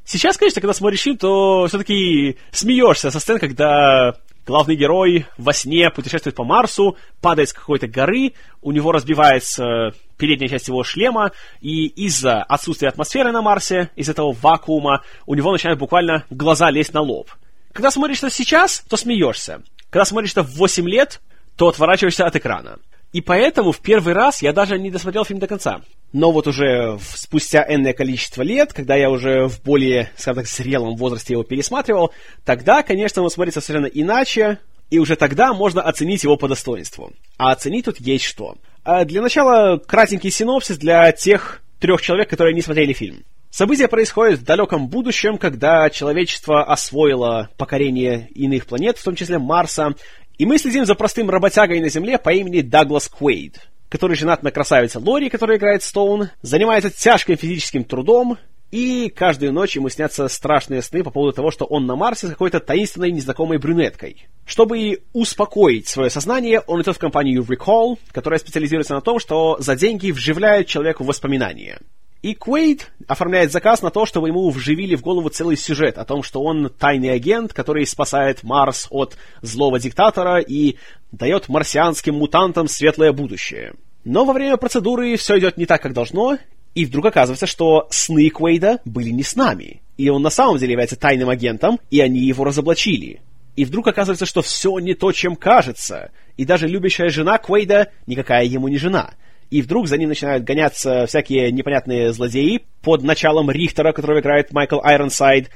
Сейчас, 0.05 0.38
конечно, 0.38 0.62
когда 0.62 0.74
смотришь 0.74 1.01
фильм, 1.01 1.17
то 1.17 1.65
все-таки 1.67 2.38
смеешься 2.51 3.09
со 3.09 3.19
сцен, 3.19 3.39
когда 3.39 4.13
главный 4.45 4.75
герой 4.75 5.25
во 5.38 5.51
сне 5.51 5.89
путешествует 5.89 6.35
по 6.35 6.43
Марсу, 6.43 6.95
падает 7.21 7.50
с 7.50 7.53
какой-то 7.53 7.88
горы, 7.88 8.33
у 8.62 8.71
него 8.71 8.91
разбивается 8.91 9.93
передняя 10.17 10.50
часть 10.50 10.67
его 10.67 10.83
шлема, 10.83 11.31
и 11.59 11.88
из-за 11.88 12.43
отсутствия 12.43 12.89
атмосферы 12.89 13.31
на 13.31 13.41
Марсе, 13.41 13.89
из-за 13.95 14.12
этого 14.12 14.31
вакуума, 14.31 15.03
у 15.25 15.33
него 15.33 15.51
начинают 15.51 15.79
буквально 15.79 16.24
глаза 16.29 16.69
лезть 16.69 16.93
на 16.93 17.01
лоб. 17.01 17.31
Когда 17.74 17.91
смотришь 17.91 18.19
это 18.19 18.29
сейчас, 18.29 18.85
то 18.88 18.97
смеешься. 18.97 19.63
Когда 19.89 20.05
смотришь 20.05 20.31
это 20.31 20.43
в 20.43 20.55
8 20.55 20.88
лет, 20.88 21.19
то 21.57 21.67
отворачиваешься 21.67 22.25
от 22.25 22.35
экрана. 22.35 22.77
И 23.12 23.21
поэтому 23.21 23.71
в 23.71 23.79
первый 23.79 24.13
раз 24.13 24.41
я 24.41 24.53
даже 24.53 24.77
не 24.77 24.91
досмотрел 24.91 25.25
фильм 25.25 25.39
до 25.39 25.47
конца. 25.47 25.81
Но 26.15 26.31
вот 26.31 26.48
уже 26.48 26.98
спустя 27.13 27.65
энное 27.67 27.91
количество 27.91 28.41
лет, 28.41 28.72
когда 28.72 28.95
я 28.95 29.10
уже 29.10 29.50
в 29.50 29.62
более, 29.62 30.12
скажем 30.15 30.43
так, 30.43 30.48
зрелом 30.50 30.95
возрасте 30.95 31.34
его 31.34 31.43
пересматривал, 31.43 32.13
тогда, 32.45 32.84
конечно, 32.84 33.22
он 33.22 33.29
смотрится 33.29 33.60
совершенно 33.60 33.88
иначе, 33.88 34.60
и 34.89 34.98
уже 34.98 35.17
тогда 35.17 35.53
можно 35.53 35.81
оценить 35.81 36.24
его 36.24 36.38
по 36.38 36.48
достоинству. 36.48 37.12
А 37.38 37.51
оценить 37.51 37.84
тут 37.84 38.00
есть 38.00 38.24
что. 38.24 38.55
А 38.86 39.03
для 39.03 39.22
начала 39.22 39.77
кратенький 39.77 40.31
синопсис 40.31 40.77
для 40.77 41.12
тех 41.12 41.62
трех 41.81 42.01
человек, 42.01 42.29
которые 42.29 42.53
не 42.53 42.62
смотрели 42.62 42.93
фильм. 42.93 43.25
События 43.51 43.89
происходят 43.89 44.39
в 44.39 44.45
далеком 44.45 44.88
будущем, 44.88 45.38
когда 45.38 45.89
человечество 45.89 46.63
освоило 46.63 47.50
покорение 47.57 48.29
иных 48.34 48.67
планет, 48.67 48.98
в 48.98 49.03
том 49.03 49.15
числе 49.15 49.38
Марса, 49.38 49.95
и 50.38 50.45
мы 50.45 50.60
следим 50.60 50.86
за 50.86 50.95
простым 50.95 51.29
работягой 51.29 51.81
на 51.81 51.89
Земле 51.89 52.17
по 52.17 52.29
имени 52.29 52.62
Даглас 52.62 53.10
Квейд, 53.10 53.67
который 53.96 54.18
женат 54.18 54.44
на 54.44 54.52
красавице 54.52 55.00
Лори, 55.00 55.30
которая 55.30 55.58
играет 55.58 55.82
Стоун, 55.82 56.30
занимается 56.42 56.90
тяжким 56.90 57.38
физическим 57.38 57.86
трудом, 57.86 58.38
и 58.70 59.10
каждую 59.10 59.54
ночь 59.54 59.78
ему 59.78 59.88
снятся 59.88 60.28
страшные 60.28 60.82
сны 60.82 61.02
по 61.02 61.12
поводу 61.12 61.32
того, 61.32 61.50
что 61.50 61.64
он 61.64 61.86
на 61.86 61.96
Марсе 61.96 62.28
с 62.28 62.32
какой-то 62.32 62.60
таинственной 62.60 63.10
незнакомой 63.12 63.58
брюнеткой. 63.58 64.28
Чтобы 64.46 65.02
успокоить 65.14 65.88
свое 65.88 66.10
сознание, 66.10 66.60
он 66.60 66.82
идет 66.82 66.98
в 66.98 67.00
компанию 67.00 67.42
Recall, 67.42 67.98
которая 68.12 68.38
специализируется 68.38 68.94
на 68.94 69.00
том, 69.00 69.18
что 69.18 69.56
за 69.60 69.78
деньги 69.78 70.12
вживляют 70.12 70.68
человеку 70.68 71.06
воспоминания. 71.06 71.80
И 72.22 72.34
Куэйд 72.34 72.92
оформляет 73.08 73.54
заказ 73.54 73.82
на 73.82 73.92
то, 73.92 74.06
чтобы 74.06 74.28
ему 74.28 74.50
вживили 74.50 74.96
в 74.96 75.02
голову 75.02 75.30
целый 75.30 75.56
сюжет 75.56 75.98
о 75.98 76.04
том, 76.04 76.22
что 76.22 76.42
он 76.42 76.70
тайный 76.70 77.14
агент, 77.14 77.54
который 77.54 77.86
спасает 77.86 78.44
Марс 78.44 78.88
от 78.90 79.16
злого 79.42 79.80
диктатора 79.80 80.40
и 80.40 80.75
дает 81.12 81.48
марсианским 81.50 82.16
мутантам 82.16 82.68
светлое 82.68 83.14
будущее. 83.14 83.75
Но 84.05 84.24
во 84.24 84.33
время 84.33 84.55
процедуры 84.57 85.17
все 85.17 85.38
идет 85.39 85.57
не 85.57 85.65
так, 85.65 85.81
как 85.81 85.93
должно, 85.93 86.38
и 86.75 86.85
вдруг 86.85 87.05
оказывается, 87.05 87.47
что 87.47 87.88
сны 87.89 88.29
Куэйда 88.29 88.79
были 88.85 89.09
не 89.09 89.24
с 89.24 89.35
нами. 89.35 89.81
И 89.97 90.09
он 90.09 90.21
на 90.21 90.29
самом 90.29 90.57
деле 90.57 90.71
является 90.71 90.95
тайным 90.95 91.29
агентом, 91.29 91.79
и 91.89 92.00
они 92.00 92.19
его 92.19 92.43
разоблачили. 92.43 93.21
И 93.55 93.65
вдруг 93.65 93.88
оказывается, 93.88 94.25
что 94.25 94.41
все 94.41 94.77
не 94.79 94.93
то, 94.93 95.12
чем 95.12 95.35
кажется. 95.35 96.12
И 96.38 96.45
даже 96.45 96.67
любящая 96.67 97.09
жена 97.09 97.38
Куэйда 97.38 97.91
никакая 98.05 98.45
ему 98.45 98.67
не 98.69 98.77
жена— 98.77 99.13
и 99.51 99.62
вдруг 99.62 99.88
за 99.88 99.97
ним 99.97 100.09
начинают 100.09 100.43
гоняться 100.43 101.05
всякие 101.05 101.51
непонятные 101.51 102.12
злодеи 102.13 102.65
под 102.81 103.03
началом 103.03 103.51
Рихтера, 103.51 103.91
которого 103.93 104.19
играет 104.19 104.51
Майкл 104.51 104.79
Айронсайд, 104.81 105.50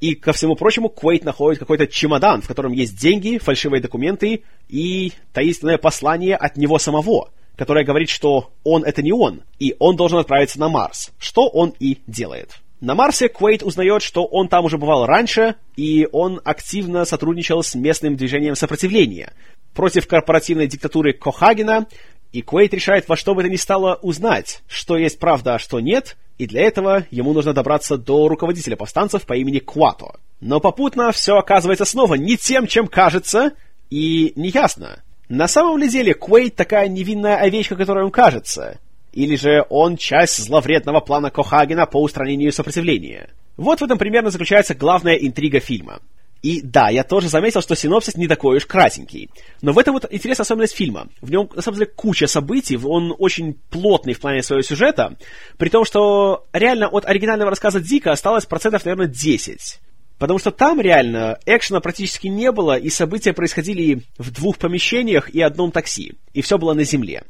и, 0.00 0.14
ко 0.14 0.32
всему 0.32 0.56
прочему, 0.56 0.90
Куэйт 0.90 1.24
находит 1.24 1.58
какой-то 1.58 1.86
чемодан, 1.86 2.42
в 2.42 2.48
котором 2.48 2.72
есть 2.72 3.00
деньги, 3.00 3.38
фальшивые 3.38 3.80
документы 3.80 4.42
и 4.68 5.12
таинственное 5.32 5.78
послание 5.78 6.36
от 6.36 6.58
него 6.58 6.78
самого, 6.78 7.30
которое 7.56 7.84
говорит, 7.84 8.08
что 8.10 8.50
он— 8.64 8.84
это 8.86 9.02
не 9.02 9.12
он, 9.12 9.42
и 9.58 9.74
он 9.78 9.96
должен 9.96 10.18
отправиться 10.18 10.60
на 10.60 10.68
Марс, 10.68 11.12
что 11.18 11.48
он 11.48 11.74
и 11.80 11.98
делает. 12.06 12.50
На 12.80 12.94
Марсе 12.94 13.28
Куэйт 13.28 13.62
узнает, 13.62 14.02
что 14.02 14.26
он 14.26 14.48
там 14.48 14.66
уже 14.66 14.76
бывал 14.76 15.06
раньше, 15.06 15.54
и 15.76 16.06
он 16.12 16.42
активно 16.44 17.06
сотрудничал 17.06 17.62
с 17.62 17.74
местным 17.74 18.16
движением 18.16 18.54
сопротивления 18.54 19.32
против 19.72 20.06
корпоративной 20.06 20.66
диктатуры 20.66 21.12
Кохагена 21.12 21.86
и 22.32 22.42
Куэйт 22.42 22.74
решает 22.74 23.08
во 23.08 23.16
что 23.16 23.34
бы 23.34 23.42
то 23.42 23.48
ни 23.48 23.56
стало 23.56 23.94
узнать, 24.02 24.62
что 24.68 24.98
есть 24.98 25.18
правда, 25.18 25.54
а 25.54 25.58
что 25.58 25.80
нет, 25.80 26.18
и 26.36 26.46
для 26.46 26.62
этого 26.62 27.06
ему 27.10 27.32
нужно 27.32 27.54
добраться 27.54 27.96
до 27.96 28.28
руководителя 28.28 28.76
повстанцев 28.76 29.24
по 29.24 29.34
имени 29.34 29.58
Куато. 29.58 30.20
Но 30.40 30.60
попутно 30.60 31.12
все 31.12 31.36
оказывается 31.36 31.86
снова 31.86 32.14
не 32.14 32.36
тем, 32.36 32.66
чем 32.66 32.88
кажется, 32.88 33.52
и 33.88 34.34
неясно. 34.36 35.02
На 35.28 35.48
самом 35.48 35.78
ли 35.78 35.88
деле 35.88 36.14
Куэйт 36.14 36.54
такая 36.54 36.88
невинная 36.88 37.36
овечка, 37.36 37.74
которой 37.74 38.04
он 38.04 38.10
кажется? 38.10 38.78
Или 39.12 39.36
же 39.36 39.64
он 39.70 39.96
часть 39.96 40.38
зловредного 40.38 41.00
плана 41.00 41.30
Кохагена 41.30 41.86
по 41.86 42.00
устранению 42.00 42.52
сопротивления? 42.52 43.30
Вот 43.56 43.80
в 43.80 43.84
этом 43.84 43.98
примерно 43.98 44.30
заключается 44.30 44.74
главная 44.74 45.14
интрига 45.14 45.58
фильма. 45.58 46.00
И 46.42 46.60
да, 46.62 46.90
я 46.90 47.02
тоже 47.02 47.28
заметил, 47.28 47.60
что 47.60 47.74
синопсис 47.74 48.14
не 48.16 48.28
такой 48.28 48.58
уж 48.58 48.66
кратенький. 48.66 49.30
Но 49.62 49.72
в 49.72 49.78
этом 49.78 49.94
вот 49.94 50.06
интересная 50.10 50.44
особенность 50.44 50.76
фильма. 50.76 51.08
В 51.20 51.30
нем, 51.30 51.50
на 51.52 51.62
самом 51.62 51.78
деле, 51.78 51.90
куча 51.90 52.28
событий, 52.28 52.76
он 52.76 53.14
очень 53.18 53.54
плотный 53.70 54.12
в 54.12 54.20
плане 54.20 54.42
своего 54.42 54.62
сюжета, 54.62 55.16
при 55.56 55.70
том, 55.70 55.84
что 55.84 56.46
реально 56.52 56.86
от 56.88 57.04
оригинального 57.04 57.50
рассказа 57.50 57.80
Дика 57.80 58.12
осталось 58.12 58.46
процентов, 58.46 58.84
наверное, 58.84 59.08
10. 59.08 59.80
Потому 60.18 60.38
что 60.38 60.50
там 60.50 60.80
реально 60.80 61.38
экшена 61.44 61.80
практически 61.80 62.26
не 62.28 62.50
было, 62.50 62.78
и 62.78 62.88
события 62.88 63.32
происходили 63.32 64.02
в 64.18 64.30
двух 64.30 64.58
помещениях 64.58 65.30
и 65.30 65.40
одном 65.42 65.72
такси. 65.72 66.14
И 66.32 66.40
все 66.40 66.58
было 66.58 66.72
на 66.72 66.84
земле. 66.84 67.24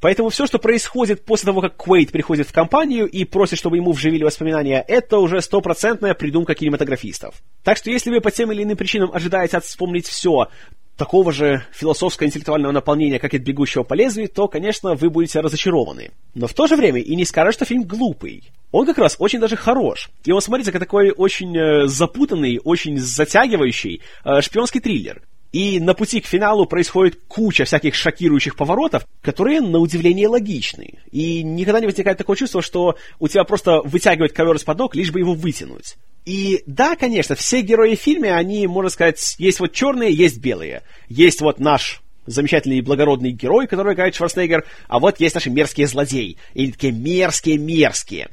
Поэтому 0.00 0.28
все, 0.28 0.46
что 0.46 0.58
происходит 0.58 1.24
после 1.24 1.46
того, 1.46 1.62
как 1.62 1.82
Квейт 1.82 2.12
приходит 2.12 2.46
в 2.46 2.52
компанию 2.52 3.06
и 3.06 3.24
просит, 3.24 3.58
чтобы 3.58 3.78
ему 3.78 3.92
вживили 3.92 4.22
воспоминания, 4.22 4.84
это 4.86 5.18
уже 5.18 5.40
стопроцентная 5.40 6.12
придумка 6.12 6.54
кинематографистов. 6.54 7.36
Так 7.62 7.78
что 7.78 7.90
если 7.90 8.10
вы 8.10 8.20
по 8.20 8.30
тем 8.30 8.52
или 8.52 8.64
иным 8.64 8.76
причинам 8.76 9.10
ожидаете 9.14 9.60
вспомнить 9.60 10.06
все 10.06 10.48
такого 10.96 11.32
же 11.32 11.64
философско-интеллектуального 11.72 12.72
наполнения, 12.72 13.18
как 13.18 13.34
и 13.34 13.38
«Бегущего 13.38 13.82
по 13.82 13.94
лезвию», 13.94 14.28
то, 14.28 14.48
конечно, 14.48 14.94
вы 14.94 15.10
будете 15.10 15.40
разочарованы. 15.40 16.12
Но 16.34 16.46
в 16.46 16.54
то 16.54 16.66
же 16.66 16.76
время 16.76 17.00
и 17.00 17.14
не 17.16 17.24
скажешь, 17.24 17.54
что 17.54 17.64
фильм 17.64 17.82
глупый. 17.84 18.44
Он 18.70 18.86
как 18.86 18.98
раз 18.98 19.16
очень 19.18 19.40
даже 19.40 19.56
хорош. 19.56 20.10
И 20.24 20.32
он 20.32 20.40
смотрится 20.40 20.72
как 20.72 20.80
такой 20.80 21.10
очень 21.10 21.56
э, 21.56 21.86
запутанный, 21.86 22.60
очень 22.62 22.98
затягивающий 22.98 24.02
э, 24.24 24.40
шпионский 24.40 24.80
триллер. 24.80 25.22
И 25.54 25.78
на 25.78 25.94
пути 25.94 26.20
к 26.20 26.26
финалу 26.26 26.66
происходит 26.66 27.20
куча 27.28 27.64
всяких 27.64 27.94
шокирующих 27.94 28.56
поворотов, 28.56 29.06
которые, 29.22 29.60
на 29.60 29.78
удивление, 29.78 30.26
логичны. 30.26 30.98
И 31.12 31.44
никогда 31.44 31.78
не 31.78 31.86
возникает 31.86 32.18
такое 32.18 32.36
чувство, 32.36 32.60
что 32.60 32.96
у 33.20 33.28
тебя 33.28 33.44
просто 33.44 33.80
вытягивает 33.84 34.32
ковер 34.32 34.56
из-под 34.56 34.78
ног, 34.78 34.96
лишь 34.96 35.12
бы 35.12 35.20
его 35.20 35.34
вытянуть. 35.34 35.94
И 36.24 36.64
да, 36.66 36.96
конечно, 36.96 37.36
все 37.36 37.60
герои 37.60 37.94
в 37.94 38.00
фильме, 38.00 38.34
они, 38.34 38.66
можно 38.66 38.90
сказать, 38.90 39.36
есть 39.38 39.60
вот 39.60 39.72
черные, 39.72 40.12
есть 40.12 40.38
белые. 40.38 40.82
Есть 41.08 41.40
вот 41.40 41.60
наш 41.60 42.02
замечательный 42.26 42.78
и 42.78 42.82
благородный 42.82 43.30
герой, 43.30 43.68
который 43.68 43.94
играет 43.94 44.16
Шварценеггер, 44.16 44.64
а 44.88 44.98
вот 44.98 45.20
есть 45.20 45.36
наши 45.36 45.50
мерзкие 45.50 45.86
злодеи. 45.86 46.36
И 46.54 46.72
такие 46.72 46.92
мерзкие-мерзкие. 46.92 48.28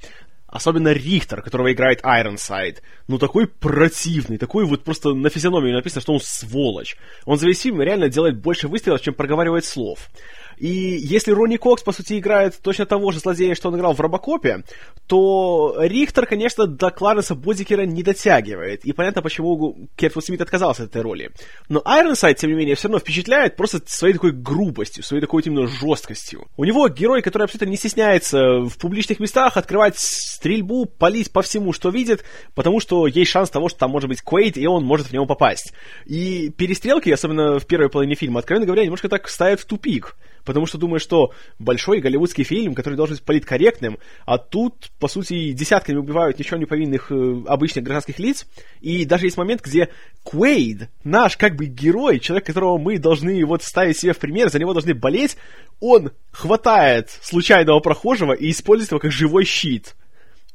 Особенно 0.52 0.92
Рихтер, 0.92 1.42
которого 1.42 1.72
играет 1.72 2.02
Айронсайд. 2.04 2.84
Ну, 3.08 3.18
такой 3.18 3.48
противный, 3.48 4.38
такой 4.38 4.66
вот 4.66 4.84
просто 4.84 5.14
на 5.14 5.30
физиономии 5.30 5.72
написано, 5.72 6.02
что 6.02 6.14
он 6.14 6.20
сволочь. 6.20 6.98
Он 7.26 7.40
за 7.40 7.48
весь 7.48 7.62
фильм 7.62 7.82
реально 7.82 8.10
делает 8.10 8.38
больше 8.38 8.68
выстрелов, 8.68 9.02
чем 9.02 9.14
проговаривает 9.14 9.64
слов. 9.64 10.10
И 10.58 10.68
если 10.68 11.32
Ронни 11.32 11.58
Кокс, 11.58 11.84
по 11.84 11.92
сути, 11.92 12.20
играет 12.20 12.60
точно 12.62 12.86
того 12.86 13.12
же 13.12 13.20
злодея, 13.20 13.56
что 13.56 13.70
он 13.70 13.78
играл 13.78 13.94
в 13.94 14.00
Робокопе, 14.00 14.64
то 15.08 15.76
Рихтер, 15.80 16.26
конечно, 16.26 16.68
до 16.68 16.92
Кларенса 16.92 17.36
Бодикера 17.36 17.84
не 17.84 18.04
дотягивает. 18.04 18.86
И 18.86 18.94
понятно, 18.94 19.22
почему 19.22 19.90
Кертвуд 19.96 20.26
Смит 20.26 20.42
отказался 20.42 20.84
от 20.84 20.90
этой 20.90 21.02
роли. 21.02 21.32
Но 21.70 21.82
Айронсайд, 21.86 22.38
тем 22.38 22.50
не 22.50 22.56
менее, 22.56 22.76
все 22.76 22.88
равно 22.88 23.00
впечатляет 23.00 23.56
просто 23.56 23.82
своей 23.86 24.14
такой 24.14 24.32
грубостью, 24.32 25.04
своей 25.04 25.22
такой 25.22 25.42
именно 25.44 25.68
жесткостью. 25.68 26.48
У 26.58 26.64
него 26.64 26.88
герой, 26.88 27.22
который 27.22 27.44
абсолютно 27.44 27.70
не 27.70 27.78
стесняется 27.78 28.60
в 28.62 28.78
публичных 28.78 29.20
местах 29.20 29.58
открывать 29.58 29.98
стрельбу, 29.98 30.86
палить 30.86 31.32
по 31.32 31.42
всему, 31.42 31.74
что 31.74 31.90
видит, 31.90 32.24
потому 32.56 32.80
что 32.80 33.08
есть 33.08 33.32
шанс 33.32 33.50
того, 33.50 33.70
что 33.70 33.80
там 33.80 33.92
может 33.92 34.10
быть 34.10 34.22
Куэйт, 34.22 34.58
и 34.58 34.68
он 34.68 34.84
может 34.84 35.08
в 35.08 35.14
него 35.14 35.26
попасть. 35.26 35.74
И 36.06 36.50
перестрелки, 36.50 37.10
особенно 37.10 37.60
в 37.60 37.66
первой 37.66 37.90
половине 37.90 38.16
фильма, 38.16 38.40
откровенно 38.40 38.66
говоря, 38.66 38.84
немножко 38.84 39.10
так 39.10 39.28
ставят 39.30 39.60
в 39.60 39.66
тупик 39.66 40.16
потому 40.46 40.66
что 40.66 40.78
думаешь, 40.78 41.02
что 41.02 41.32
большой 41.60 42.00
голливудский 42.00 42.44
фильм, 42.44 42.74
который 42.74 42.96
должен 42.96 43.16
быть 43.16 43.26
политкорректным, 43.26 43.98
а 44.26 44.38
тут, 44.38 44.92
по 45.00 45.08
сути, 45.08 45.52
десятками 45.52 45.98
убивают 45.98 46.40
ничего 46.40 46.58
не 46.58 46.66
повинных 46.66 47.12
э, 47.12 47.44
обычных 47.48 47.84
гражданских 47.84 48.20
лиц, 48.20 48.48
и 48.82 49.06
даже 49.06 49.26
есть 49.26 49.38
момент, 49.38 49.62
где 49.62 49.90
Куэйд, 50.24 50.90
наш 51.04 51.38
как 51.38 51.56
бы 51.56 51.66
герой, 51.66 52.20
человек, 52.20 52.46
которого 52.46 52.78
мы 52.78 52.98
должны 52.98 53.44
вот 53.46 53.64
ставить 53.64 53.98
себе 53.98 54.14
в 54.14 54.20
пример, 54.20 54.50
за 54.50 54.60
него 54.60 54.74
должны 54.74 54.94
болеть, 54.94 55.38
он 55.80 56.12
хватает 56.32 57.10
случайного 57.22 57.80
прохожего 57.80 58.34
и 58.34 58.52
использует 58.52 58.92
его 58.92 59.00
как 59.00 59.12
живой 59.12 59.46
щит. 59.46 59.96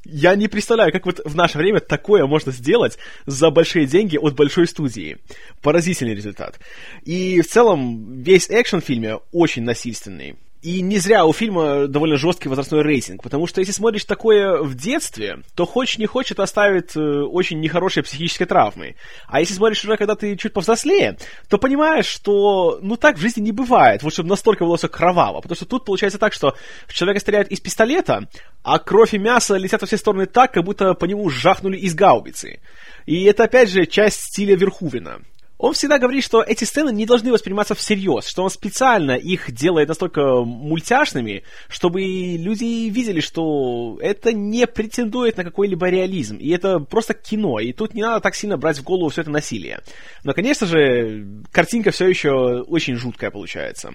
Я 0.08 0.36
не 0.36 0.48
представляю, 0.48 0.92
как 0.92 1.04
вот 1.06 1.20
в 1.24 1.34
наше 1.34 1.58
время 1.58 1.80
такое 1.80 2.26
можно 2.26 2.52
сделать 2.52 2.98
за 3.26 3.50
большие 3.50 3.86
деньги 3.86 4.16
от 4.16 4.34
большой 4.34 4.66
студии. 4.66 5.18
Поразительный 5.62 6.14
результат. 6.14 6.60
И 7.04 7.40
в 7.40 7.48
целом 7.48 8.22
весь 8.22 8.48
экшен 8.48 8.80
в 8.80 8.84
фильме 8.84 9.18
очень 9.32 9.64
насильственный. 9.64 10.36
И 10.66 10.82
не 10.82 10.98
зря 10.98 11.24
у 11.24 11.32
фильма 11.32 11.86
довольно 11.86 12.16
жесткий 12.16 12.48
возрастной 12.48 12.82
рейтинг, 12.82 13.22
потому 13.22 13.46
что 13.46 13.60
если 13.60 13.70
смотришь 13.70 14.04
такое 14.04 14.60
в 14.60 14.74
детстве, 14.74 15.44
то 15.54 15.64
хочешь 15.64 15.98
не 15.98 16.06
хочешь, 16.06 16.32
это 16.32 16.42
оставит 16.42 16.96
э, 16.96 17.00
очень 17.00 17.60
нехорошие 17.60 18.02
психические 18.02 18.46
травмы. 18.46 18.96
А 19.28 19.38
если 19.38 19.54
смотришь 19.54 19.84
уже, 19.84 19.96
когда 19.96 20.16
ты 20.16 20.34
чуть 20.34 20.52
повзрослее, 20.52 21.18
то 21.48 21.58
понимаешь, 21.58 22.06
что 22.06 22.80
ну 22.82 22.96
так 22.96 23.16
в 23.16 23.20
жизни 23.20 23.42
не 23.42 23.52
бывает, 23.52 24.02
вот 24.02 24.12
чтобы 24.12 24.28
настолько 24.28 24.64
было 24.64 24.76
все 24.76 24.88
кроваво. 24.88 25.40
Потому 25.40 25.54
что 25.54 25.66
тут 25.66 25.84
получается 25.84 26.18
так, 26.18 26.32
что 26.32 26.56
в 26.88 26.94
человека 26.94 27.20
стреляют 27.20 27.46
из 27.46 27.60
пистолета, 27.60 28.28
а 28.64 28.80
кровь 28.80 29.14
и 29.14 29.18
мясо 29.18 29.54
летят 29.56 29.82
во 29.82 29.86
все 29.86 29.98
стороны 29.98 30.26
так, 30.26 30.52
как 30.52 30.64
будто 30.64 30.94
по 30.94 31.04
нему 31.04 31.30
жахнули 31.30 31.76
из 31.76 31.94
гаубицы. 31.94 32.58
И 33.04 33.22
это, 33.22 33.44
опять 33.44 33.70
же, 33.70 33.86
часть 33.86 34.20
стиля 34.20 34.56
Верхувина. 34.56 35.20
Он 35.58 35.72
всегда 35.72 35.98
говорит, 35.98 36.22
что 36.22 36.42
эти 36.42 36.64
сцены 36.64 36.90
не 36.90 37.06
должны 37.06 37.32
восприниматься 37.32 37.74
всерьез, 37.74 38.26
что 38.26 38.42
он 38.42 38.50
специально 38.50 39.12
их 39.12 39.50
делает 39.52 39.88
настолько 39.88 40.42
мультяшными, 40.44 41.44
чтобы 41.68 42.02
люди 42.02 42.88
видели, 42.90 43.20
что 43.20 43.98
это 44.02 44.32
не 44.32 44.66
претендует 44.66 45.36
на 45.38 45.44
какой-либо 45.44 45.88
реализм, 45.88 46.36
и 46.36 46.50
это 46.50 46.78
просто 46.78 47.14
кино, 47.14 47.58
и 47.58 47.72
тут 47.72 47.94
не 47.94 48.02
надо 48.02 48.20
так 48.20 48.34
сильно 48.34 48.58
брать 48.58 48.78
в 48.78 48.84
голову 48.84 49.08
все 49.08 49.22
это 49.22 49.30
насилие. 49.30 49.80
Но, 50.24 50.34
конечно 50.34 50.66
же, 50.66 51.26
картинка 51.50 51.90
все 51.90 52.06
еще 52.06 52.60
очень 52.62 52.96
жуткая 52.96 53.30
получается. 53.30 53.94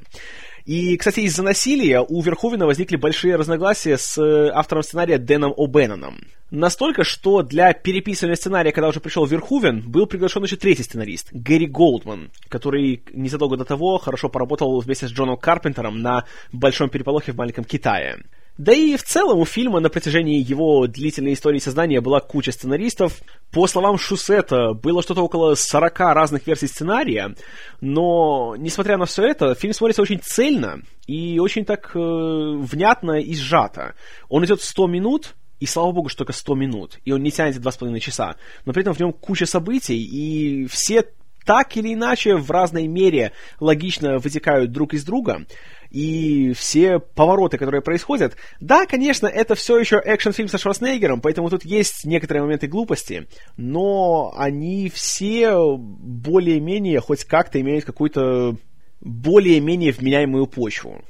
И, 0.65 0.97
кстати, 0.97 1.21
из-за 1.21 1.43
насилия 1.43 2.01
у 2.01 2.21
Верховина 2.21 2.65
возникли 2.65 2.95
большие 2.95 3.35
разногласия 3.35 3.97
с 3.97 4.17
э, 4.17 4.49
автором 4.53 4.83
сценария 4.83 5.17
Дэном 5.17 5.53
О'Бенноном. 5.53 6.25
Настолько, 6.51 7.03
что 7.05 7.43
для 7.43 7.71
переписывания 7.73 8.35
сценария, 8.35 8.73
когда 8.73 8.89
уже 8.89 8.99
пришел 8.99 9.25
Верхувен, 9.25 9.89
был 9.89 10.05
приглашен 10.05 10.43
еще 10.43 10.57
третий 10.57 10.83
сценарист, 10.83 11.29
Гэри 11.31 11.65
Голдман, 11.65 12.29
который 12.49 13.03
незадолго 13.13 13.55
до 13.55 13.63
того 13.63 13.97
хорошо 13.97 14.27
поработал 14.27 14.79
вместе 14.81 15.07
с 15.07 15.11
Джоном 15.11 15.37
Карпентером 15.37 16.01
на 16.01 16.25
«Большом 16.51 16.89
переполохе 16.89 17.31
в 17.31 17.37
маленьком 17.37 17.63
Китае». 17.63 18.19
Да 18.57 18.73
и 18.73 18.95
в 18.95 19.03
целом 19.03 19.39
у 19.39 19.45
фильма 19.45 19.79
на 19.79 19.89
протяжении 19.89 20.39
его 20.39 20.85
длительной 20.85 21.33
истории 21.33 21.59
создания 21.59 22.01
была 22.01 22.19
куча 22.19 22.51
сценаристов. 22.51 23.21
По 23.51 23.65
словам 23.65 23.97
Шусета, 23.97 24.73
было 24.73 25.01
что-то 25.01 25.21
около 25.21 25.55
40 25.55 25.99
разных 25.99 26.45
версий 26.45 26.67
сценария, 26.67 27.35
но, 27.79 28.55
несмотря 28.57 28.97
на 28.97 29.05
все 29.05 29.23
это, 29.23 29.55
фильм 29.55 29.73
смотрится 29.73 30.01
очень 30.01 30.19
цельно 30.19 30.81
и 31.07 31.39
очень 31.39 31.65
так 31.65 31.91
э, 31.95 31.99
внятно 31.99 33.19
и 33.19 33.33
сжато. 33.35 33.95
Он 34.29 34.45
идет 34.45 34.61
100 34.61 34.87
минут, 34.87 35.35
и 35.59 35.65
слава 35.65 35.91
богу, 35.91 36.09
что 36.09 36.19
только 36.19 36.33
100 36.33 36.55
минут, 36.55 36.99
и 37.05 37.11
он 37.11 37.23
не 37.23 37.31
тянет 37.31 37.55
2,5 37.55 37.99
часа, 37.99 38.35
но 38.65 38.73
при 38.73 38.81
этом 38.81 38.93
в 38.93 38.99
нем 38.99 39.13
куча 39.13 39.45
событий, 39.45 39.97
и 39.97 40.65
все 40.67 41.05
так 41.45 41.75
или 41.77 41.93
иначе 41.93 42.35
в 42.35 42.49
разной 42.51 42.87
мере 42.87 43.31
логично 43.59 44.17
вытекают 44.19 44.71
друг 44.71 44.93
из 44.93 45.03
друга, 45.03 45.45
и 45.91 46.53
все 46.53 46.99
повороты, 46.99 47.57
которые 47.57 47.81
происходят, 47.81 48.35
да, 48.59 48.85
конечно, 48.85 49.27
это 49.27 49.55
все 49.55 49.77
еще 49.77 49.97
экшн-фильм 49.97 50.47
со 50.47 50.57
Шварценеггером, 50.57 51.21
поэтому 51.21 51.49
тут 51.49 51.65
есть 51.65 52.05
некоторые 52.05 52.43
моменты 52.43 52.67
глупости, 52.67 53.27
но 53.57 54.33
они 54.35 54.89
все 54.89 55.77
более-менее 55.77 57.01
хоть 57.01 57.25
как-то 57.25 57.59
имеют 57.59 57.85
какую-то 57.85 58.55
более-менее 59.01 59.91
вменяемую 59.91 60.47
почву. 60.47 61.01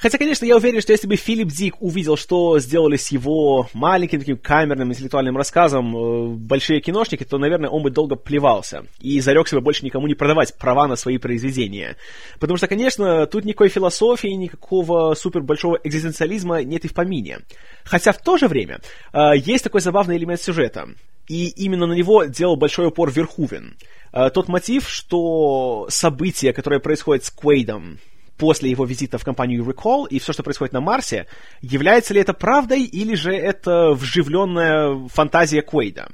Хотя, 0.00 0.16
конечно, 0.16 0.44
я 0.44 0.56
уверен, 0.56 0.80
что 0.80 0.92
если 0.92 1.08
бы 1.08 1.16
Филипп 1.16 1.48
Дик 1.48 1.82
увидел, 1.82 2.16
что 2.16 2.60
сделали 2.60 2.96
с 2.96 3.08
его 3.08 3.68
маленьким 3.72 4.20
таким 4.20 4.36
камерным 4.36 4.92
интеллектуальным 4.92 5.36
рассказом 5.36 5.96
э, 5.96 6.28
большие 6.36 6.80
киношники, 6.80 7.24
то, 7.24 7.36
наверное, 7.36 7.68
он 7.68 7.82
бы 7.82 7.90
долго 7.90 8.14
плевался 8.14 8.84
и 9.00 9.20
зарекся 9.20 9.56
бы 9.56 9.60
больше 9.60 9.84
никому 9.84 10.06
не 10.06 10.14
продавать 10.14 10.56
права 10.56 10.86
на 10.86 10.94
свои 10.94 11.18
произведения. 11.18 11.96
Потому 12.38 12.58
что, 12.58 12.68
конечно, 12.68 13.26
тут 13.26 13.44
никакой 13.44 13.70
философии, 13.70 14.28
никакого 14.28 15.14
супер 15.14 15.42
большого 15.42 15.80
экзистенциализма 15.82 16.62
нет 16.62 16.84
и 16.84 16.88
в 16.88 16.94
помине. 16.94 17.40
Хотя 17.82 18.12
в 18.12 18.18
то 18.18 18.38
же 18.38 18.46
время 18.46 18.78
э, 19.12 19.32
есть 19.36 19.64
такой 19.64 19.80
забавный 19.80 20.16
элемент 20.16 20.40
сюжета. 20.40 20.88
И 21.26 21.48
именно 21.48 21.86
на 21.86 21.92
него 21.92 22.24
делал 22.24 22.56
большой 22.56 22.86
упор 22.86 23.10
Верхувен. 23.10 23.76
Э, 24.12 24.30
тот 24.30 24.46
мотив, 24.46 24.88
что 24.88 25.88
события, 25.90 26.52
которые 26.52 26.78
происходят 26.78 27.24
с 27.24 27.30
Квейдом, 27.30 27.98
после 28.38 28.70
его 28.70 28.84
визита 28.84 29.18
в 29.18 29.24
компанию 29.24 29.64
Recall 29.64 30.06
и 30.08 30.18
все, 30.18 30.32
что 30.32 30.42
происходит 30.42 30.72
на 30.72 30.80
Марсе, 30.80 31.26
является 31.60 32.14
ли 32.14 32.20
это 32.20 32.32
правдой 32.32 32.84
или 32.84 33.14
же 33.14 33.32
это 33.32 33.90
вживленная 33.92 35.08
фантазия 35.08 35.62
Куэйда. 35.62 36.08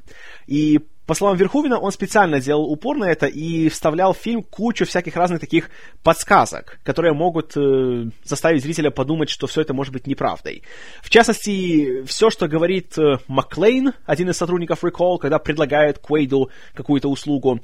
И 0.47 0.81
по 1.07 1.15
словам 1.15 1.37
Верхувина, 1.37 1.79
он 1.79 1.93
специально 1.93 2.41
делал 2.41 2.65
упор 2.65 2.97
на 2.97 3.05
это 3.05 3.27
и 3.27 3.69
вставлял 3.69 4.15
в 4.15 4.19
фильм 4.19 4.43
кучу 4.43 4.87
всяких 4.87 5.17
разных 5.17 5.39
таких 5.39 5.69
подсказок, 6.03 6.79
которые 6.83 7.13
могут 7.13 7.55
э, 7.57 8.07
заставить 8.25 8.63
зрителя 8.63 8.91
подумать, 8.91 9.29
что 9.29 9.47
все 9.47 9.61
это 9.61 9.75
может 9.75 9.93
быть 9.93 10.07
неправдой. 10.07 10.63
В 11.03 11.11
частности, 11.11 12.05
все, 12.07 12.31
что 12.31 12.49
говорит 12.49 12.97
э, 12.97 13.19
Маклейн, 13.29 13.93
один 14.07 14.31
из 14.31 14.39
сотрудников 14.39 14.83
Recall, 14.83 15.19
когда 15.19 15.39
предлагает 15.39 15.99
Куэйду 15.99 16.49
какую-то 16.73 17.11
услугу, 17.11 17.61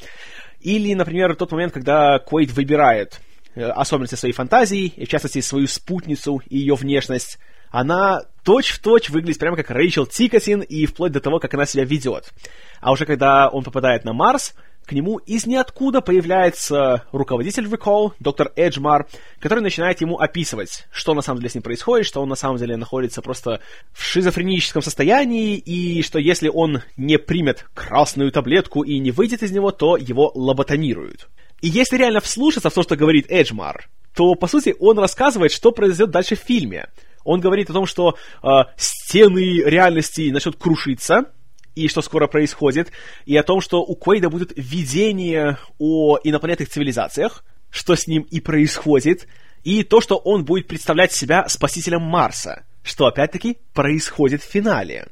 или, 0.61 0.93
например, 0.93 1.35
тот 1.35 1.51
момент, 1.53 1.73
когда 1.73 2.19
Куэйд 2.19 2.53
выбирает 2.53 3.21
особенности 3.55 4.15
своей 4.15 4.35
фантазии, 4.35 4.93
и 4.97 5.05
в 5.05 5.09
частности 5.09 5.41
свою 5.41 5.67
спутницу 5.67 6.43
и 6.49 6.59
ее 6.59 6.75
внешность, 6.75 7.39
она 7.71 8.23
точь-в-точь 8.45 9.03
точь 9.03 9.11
выглядит 9.11 9.39
прямо 9.39 9.57
как 9.57 9.71
Рэйчел 9.71 10.07
Тикотин 10.07 10.61
и 10.61 10.87
вплоть 10.87 11.13
до 11.13 11.21
того, 11.21 11.39
как 11.39 11.55
она 11.55 11.67
себя 11.67 11.85
ведет. 11.85 12.33
А 12.81 12.93
уже 12.93 13.07
когда 13.07 13.49
он 13.49 13.63
попадает 13.63 14.05
на 14.05 14.13
Марс, 14.13 14.55
к 14.87 14.93
нему 14.93 15.19
из 15.19 15.47
ниоткуда 15.47 16.01
появляется 16.01 17.05
руководитель 17.13 17.67
Recall, 17.67 18.13
доктор 18.19 18.51
Эджмар, 18.57 19.07
который 19.39 19.61
начинает 19.61 20.01
ему 20.01 20.19
описывать, 20.19 20.89
что 20.91 21.15
на 21.15 21.23
самом 21.23 21.39
деле 21.39 21.51
с 21.51 21.55
ним 21.55 21.63
происходит, 21.63 22.07
что 22.07 22.21
он 22.21 22.29
на 22.29 22.35
самом 22.35 22.57
деле 22.57 22.77
находится 22.77 23.23
просто 23.23 23.61
в 23.93 24.03
шизофреническом 24.03 24.83
состоянии, 24.83 25.57
и 25.57 26.03
что 26.03 26.19
если 26.19 26.49
он 26.49 26.83
не 26.97 27.19
примет 27.19 27.67
красную 27.73 28.33
таблетку 28.33 28.83
и 28.83 28.99
не 28.99 29.13
выйдет 29.13 29.45
из 29.45 29.53
него, 29.53 29.71
то 29.71 29.97
его 29.97 30.33
лоботомируют. 30.35 31.29
И 31.61 31.69
если 31.69 31.97
реально 31.97 32.21
вслушаться 32.21 32.71
в 32.71 32.75
то, 32.75 32.83
что 32.83 32.97
говорит 32.97 33.27
Эджмар, 33.31 33.89
то, 34.15 34.35
по 34.35 34.47
сути, 34.47 34.75
он 34.79 34.99
рассказывает, 34.99 35.53
что 35.53 35.73
произойдет 35.73 36.11
дальше 36.11 36.37
в 36.37 36.41
фильме. 36.41 36.89
Он 37.25 37.41
говорит 37.41 37.71
о 37.71 37.75
том, 37.75 37.87
что 37.87 38.17
э, 38.43 38.49
стены 38.77 39.63
реальности 39.65 40.31
начнут 40.31 40.57
крушиться, 40.57 41.27
и 41.75 41.89
что 41.89 42.03
скоро 42.03 42.27
происходит, 42.27 42.91
и 43.27 43.37
о 43.37 43.43
том, 43.43 43.61
что 43.61 43.83
у 43.83 43.95
Куэйда 43.95 44.29
будет 44.29 44.53
видение 44.57 45.59
о 45.79 46.19
инопланетных 46.23 46.69
цивилизациях, 46.69 47.45
что 47.71 47.95
с 47.95 48.07
ним 48.07 48.23
и 48.23 48.41
происходит, 48.41 49.29
и 49.63 49.85
то, 49.85 50.01
что 50.01 50.17
он 50.17 50.45
будет 50.45 50.67
представлять 50.67 51.13
себя 51.13 51.49
спасителем 51.49 52.03
Марса, 52.03 52.65
что 52.83 53.07
опять-таки 53.07 53.59
происходит 53.73 54.43
в 54.43 54.51
финале. 54.51 55.09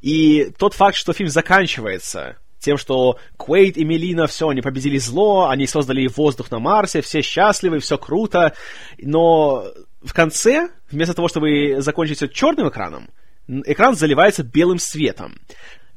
И 0.00 0.50
тот 0.58 0.74
факт, 0.74 0.96
что 0.96 1.12
фильм 1.12 1.28
заканчивается 1.28 2.38
тем, 2.64 2.76
что 2.76 3.18
Квейт 3.36 3.76
и 3.76 3.84
Мелина, 3.84 4.26
все, 4.26 4.48
они 4.48 4.60
победили 4.60 4.98
зло, 4.98 5.48
они 5.48 5.66
создали 5.66 6.08
воздух 6.08 6.50
на 6.50 6.58
Марсе, 6.58 7.00
все 7.02 7.22
счастливы, 7.22 7.78
все 7.78 7.98
круто, 7.98 8.54
но 8.98 9.66
в 10.02 10.12
конце, 10.12 10.68
вместо 10.90 11.14
того, 11.14 11.28
чтобы 11.28 11.76
закончить 11.78 12.16
все 12.16 12.28
черным 12.28 12.68
экраном, 12.68 13.08
экран 13.48 13.94
заливается 13.94 14.42
белым 14.42 14.78
светом. 14.78 15.38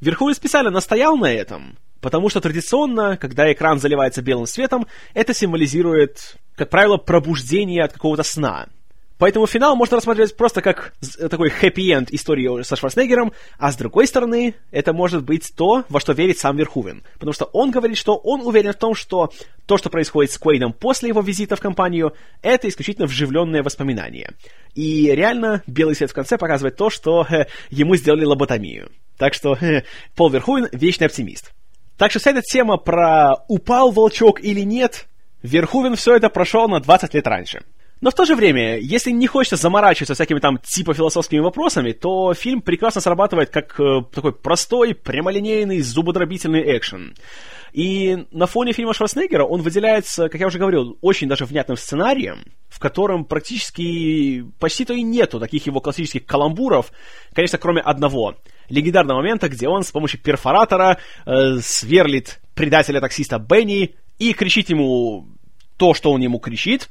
Верховный 0.00 0.34
специально 0.34 0.70
настоял 0.70 1.16
на 1.16 1.32
этом, 1.32 1.76
потому 2.00 2.28
что 2.28 2.40
традиционно, 2.40 3.16
когда 3.16 3.52
экран 3.52 3.80
заливается 3.80 4.22
белым 4.22 4.46
светом, 4.46 4.86
это 5.14 5.34
символизирует, 5.34 6.36
как 6.54 6.70
правило, 6.70 6.96
пробуждение 6.96 7.82
от 7.82 7.92
какого-то 7.92 8.22
сна. 8.22 8.68
Поэтому 9.18 9.46
финал 9.46 9.74
можно 9.74 9.96
рассматривать 9.96 10.36
просто 10.36 10.62
как 10.62 10.94
такой 11.30 11.50
хэппи-энд 11.50 12.10
истории 12.12 12.62
со 12.62 12.76
Шварценеггером, 12.76 13.32
а 13.58 13.72
с 13.72 13.76
другой 13.76 14.06
стороны, 14.06 14.54
это 14.70 14.92
может 14.92 15.24
быть 15.24 15.52
то, 15.56 15.84
во 15.88 16.00
что 16.00 16.12
верит 16.12 16.38
сам 16.38 16.56
Верхувен. 16.56 17.02
Потому 17.14 17.32
что 17.32 17.46
он 17.46 17.70
говорит, 17.70 17.96
что 17.96 18.16
он 18.16 18.42
уверен 18.42 18.72
в 18.72 18.76
том, 18.76 18.94
что 18.94 19.32
то, 19.66 19.76
что 19.76 19.90
происходит 19.90 20.30
с 20.30 20.38
Куэйдом 20.38 20.72
после 20.72 21.08
его 21.08 21.20
визита 21.20 21.56
в 21.56 21.60
компанию, 21.60 22.14
это 22.42 22.68
исключительно 22.68 23.06
вживленные 23.06 23.62
воспоминания. 23.62 24.34
И 24.74 25.10
реально 25.10 25.62
белый 25.66 25.96
свет 25.96 26.10
в 26.10 26.14
конце 26.14 26.38
показывает 26.38 26.76
то, 26.76 26.88
что 26.88 27.26
э, 27.30 27.46
ему 27.70 27.96
сделали 27.96 28.24
лоботомию. 28.24 28.90
Так 29.16 29.34
что 29.34 29.54
э, 29.60 29.82
Пол 30.14 30.30
Верхувен— 30.30 30.68
вечный 30.72 31.08
оптимист. 31.08 31.52
Так 31.96 32.12
что 32.12 32.20
вся 32.20 32.30
эта 32.30 32.42
тема 32.42 32.76
про 32.76 33.34
упал 33.48 33.90
волчок 33.90 34.40
или 34.40 34.60
нет, 34.60 35.08
Верхувен 35.42 35.96
все 35.96 36.14
это 36.14 36.28
прошел 36.30 36.68
на 36.68 36.78
20 36.78 37.14
лет 37.14 37.26
раньше. 37.26 37.62
Но 38.00 38.10
в 38.10 38.14
то 38.14 38.24
же 38.24 38.36
время, 38.36 38.78
если 38.78 39.10
не 39.10 39.26
хочется 39.26 39.56
заморачиваться 39.56 40.14
всякими 40.14 40.38
там 40.38 40.58
типа 40.58 40.94
философскими 40.94 41.40
вопросами, 41.40 41.92
то 41.92 42.32
фильм 42.34 42.62
прекрасно 42.62 43.00
срабатывает 43.00 43.50
как 43.50 43.78
э, 43.80 44.02
такой 44.12 44.32
простой, 44.32 44.94
прямолинейный, 44.94 45.80
зубодробительный 45.80 46.76
экшен. 46.76 47.14
И 47.72 48.26
на 48.30 48.46
фоне 48.46 48.72
фильма 48.72 48.94
Шварценеггера 48.94 49.44
он 49.44 49.62
выделяется, 49.62 50.28
как 50.28 50.40
я 50.40 50.46
уже 50.46 50.58
говорил, 50.58 50.96
очень 51.00 51.28
даже 51.28 51.44
внятным 51.44 51.76
сценарием, 51.76 52.44
в 52.68 52.78
котором 52.78 53.24
практически 53.24 54.44
почти 54.58 54.84
то 54.84 54.94
и 54.94 55.02
нету 55.02 55.38
таких 55.40 55.66
его 55.66 55.80
классических 55.80 56.24
каламбуров, 56.24 56.92
конечно, 57.34 57.58
кроме 57.58 57.80
одного. 57.80 58.36
Легендарного 58.68 59.18
момента, 59.18 59.48
где 59.48 59.68
он 59.68 59.82
с 59.82 59.90
помощью 59.90 60.20
перфоратора 60.20 60.98
э, 61.26 61.58
сверлит 61.60 62.40
предателя-таксиста 62.54 63.38
Бенни 63.38 63.96
и 64.18 64.32
кричит 64.32 64.70
ему 64.70 65.26
то, 65.76 65.94
что 65.94 66.12
он 66.12 66.20
ему 66.20 66.38
кричит, 66.38 66.88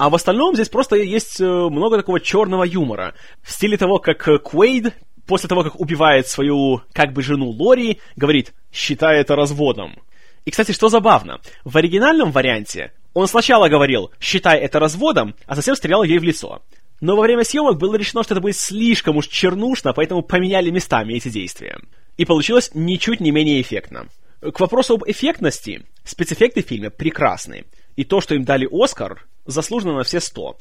а 0.00 0.08
в 0.08 0.14
остальном 0.14 0.54
здесь 0.54 0.70
просто 0.70 0.96
есть 0.96 1.42
э, 1.42 1.44
много 1.44 1.98
такого 1.98 2.20
черного 2.20 2.64
юмора. 2.64 3.12
В 3.42 3.52
стиле 3.52 3.76
того, 3.76 3.98
как 3.98 4.26
э, 4.28 4.38
Куэйд 4.38 4.94
после 5.26 5.46
того, 5.46 5.62
как 5.62 5.78
убивает 5.78 6.26
свою 6.26 6.80
как 6.94 7.12
бы 7.12 7.20
жену 7.22 7.50
Лори, 7.50 8.00
говорит 8.16 8.54
«считай 8.72 9.20
это 9.20 9.36
разводом». 9.36 10.00
И, 10.46 10.50
кстати, 10.50 10.72
что 10.72 10.88
забавно, 10.88 11.40
в 11.64 11.76
оригинальном 11.76 12.32
варианте 12.32 12.94
он 13.12 13.28
сначала 13.28 13.68
говорил 13.68 14.10
«считай 14.18 14.58
это 14.60 14.78
разводом», 14.78 15.34
а 15.44 15.54
затем 15.54 15.76
стрелял 15.76 16.02
ей 16.02 16.18
в 16.18 16.24
лицо. 16.24 16.62
Но 17.02 17.14
во 17.14 17.20
время 17.20 17.44
съемок 17.44 17.76
было 17.76 17.94
решено, 17.96 18.22
что 18.22 18.32
это 18.32 18.40
будет 18.40 18.56
слишком 18.56 19.18
уж 19.18 19.26
чернушно, 19.26 19.92
поэтому 19.92 20.22
поменяли 20.22 20.70
местами 20.70 21.12
эти 21.12 21.28
действия. 21.28 21.78
И 22.16 22.24
получилось 22.24 22.70
ничуть 22.72 23.20
не 23.20 23.32
менее 23.32 23.60
эффектно. 23.60 24.08
К 24.40 24.58
вопросу 24.60 24.94
об 24.94 25.04
эффектности, 25.06 25.84
спецэффекты 26.04 26.62
в 26.62 26.66
фильме 26.66 26.88
прекрасны. 26.88 27.66
И 27.96 28.04
то, 28.04 28.22
что 28.22 28.34
им 28.34 28.44
дали 28.44 28.66
Оскар, 28.72 29.26
заслуженно 29.46 29.94
на 29.94 30.02
все 30.02 30.20
сто. 30.20 30.56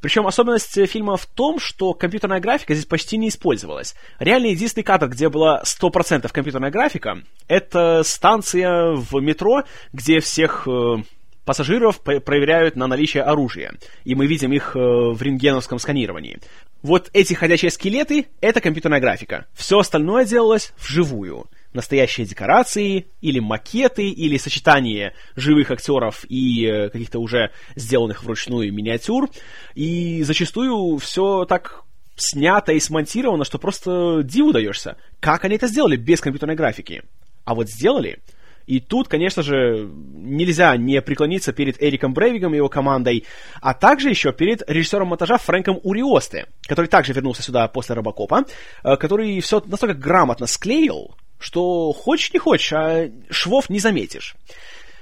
Причем 0.00 0.26
особенность 0.26 0.86
фильма 0.88 1.16
в 1.16 1.26
том, 1.26 1.58
что 1.58 1.92
компьютерная 1.92 2.40
графика 2.40 2.74
здесь 2.74 2.86
почти 2.86 3.16
не 3.16 3.28
использовалась. 3.28 3.96
Реально 4.18 4.48
единственный 4.48 4.84
кадр, 4.84 5.08
где 5.08 5.28
была 5.28 5.62
100% 5.64 6.30
компьютерная 6.30 6.70
графика, 6.70 7.22
это 7.48 8.02
станция 8.04 8.94
в 8.94 9.20
метро, 9.20 9.64
где 9.92 10.20
всех 10.20 10.68
э, 10.68 11.02
пассажиров 11.44 12.00
проверяют 12.00 12.76
на 12.76 12.86
наличие 12.86 13.24
оружия. 13.24 13.74
И 14.04 14.14
мы 14.14 14.26
видим 14.26 14.52
их 14.52 14.76
э, 14.76 14.78
в 14.78 15.20
рентгеновском 15.20 15.78
сканировании. 15.78 16.38
Вот 16.82 17.10
эти 17.12 17.34
ходячие 17.34 17.72
скелеты— 17.72 18.28
это 18.40 18.60
компьютерная 18.60 19.00
графика. 19.00 19.46
Все 19.54 19.78
остальное 19.78 20.24
делалось 20.24 20.72
вживую 20.78 21.46
настоящие 21.72 22.26
декорации, 22.26 23.06
или 23.20 23.38
макеты, 23.38 24.08
или 24.08 24.38
сочетание 24.38 25.14
живых 25.36 25.70
актеров 25.70 26.24
и 26.28 26.66
э, 26.66 26.88
каких-то 26.90 27.18
уже 27.18 27.50
сделанных 27.76 28.24
вручную 28.24 28.72
миниатюр. 28.72 29.28
И 29.74 30.22
зачастую 30.22 30.98
все 30.98 31.44
так 31.44 31.84
снято 32.16 32.72
и 32.72 32.80
смонтировано, 32.80 33.44
что 33.44 33.58
просто 33.58 34.22
диву 34.24 34.52
даешься. 34.52 34.96
Как 35.20 35.44
они 35.44 35.56
это 35.56 35.68
сделали 35.68 35.96
без 35.96 36.20
компьютерной 36.20 36.56
графики? 36.56 37.02
А 37.44 37.54
вот 37.54 37.68
сделали. 37.68 38.18
И 38.66 38.80
тут, 38.80 39.08
конечно 39.08 39.42
же, 39.42 39.88
нельзя 40.14 40.76
не 40.76 41.00
преклониться 41.00 41.54
перед 41.54 41.82
Эриком 41.82 42.12
Брейвигом 42.12 42.52
и 42.52 42.58
его 42.58 42.68
командой, 42.68 43.24
а 43.62 43.72
также 43.72 44.10
еще 44.10 44.30
перед 44.30 44.62
режиссером 44.68 45.08
монтажа 45.08 45.38
Фрэнком 45.38 45.80
Уриосте, 45.82 46.48
который 46.66 46.88
также 46.88 47.14
вернулся 47.14 47.42
сюда 47.42 47.66
после 47.68 47.94
Робокопа, 47.94 48.44
э, 48.84 48.96
который 48.96 49.40
все 49.40 49.62
настолько 49.64 49.94
грамотно 49.94 50.46
склеил, 50.46 51.16
что 51.38 51.92
хочешь 51.92 52.32
не 52.32 52.38
хочешь, 52.38 52.72
а 52.72 53.10
швов 53.30 53.70
не 53.70 53.78
заметишь. 53.78 54.36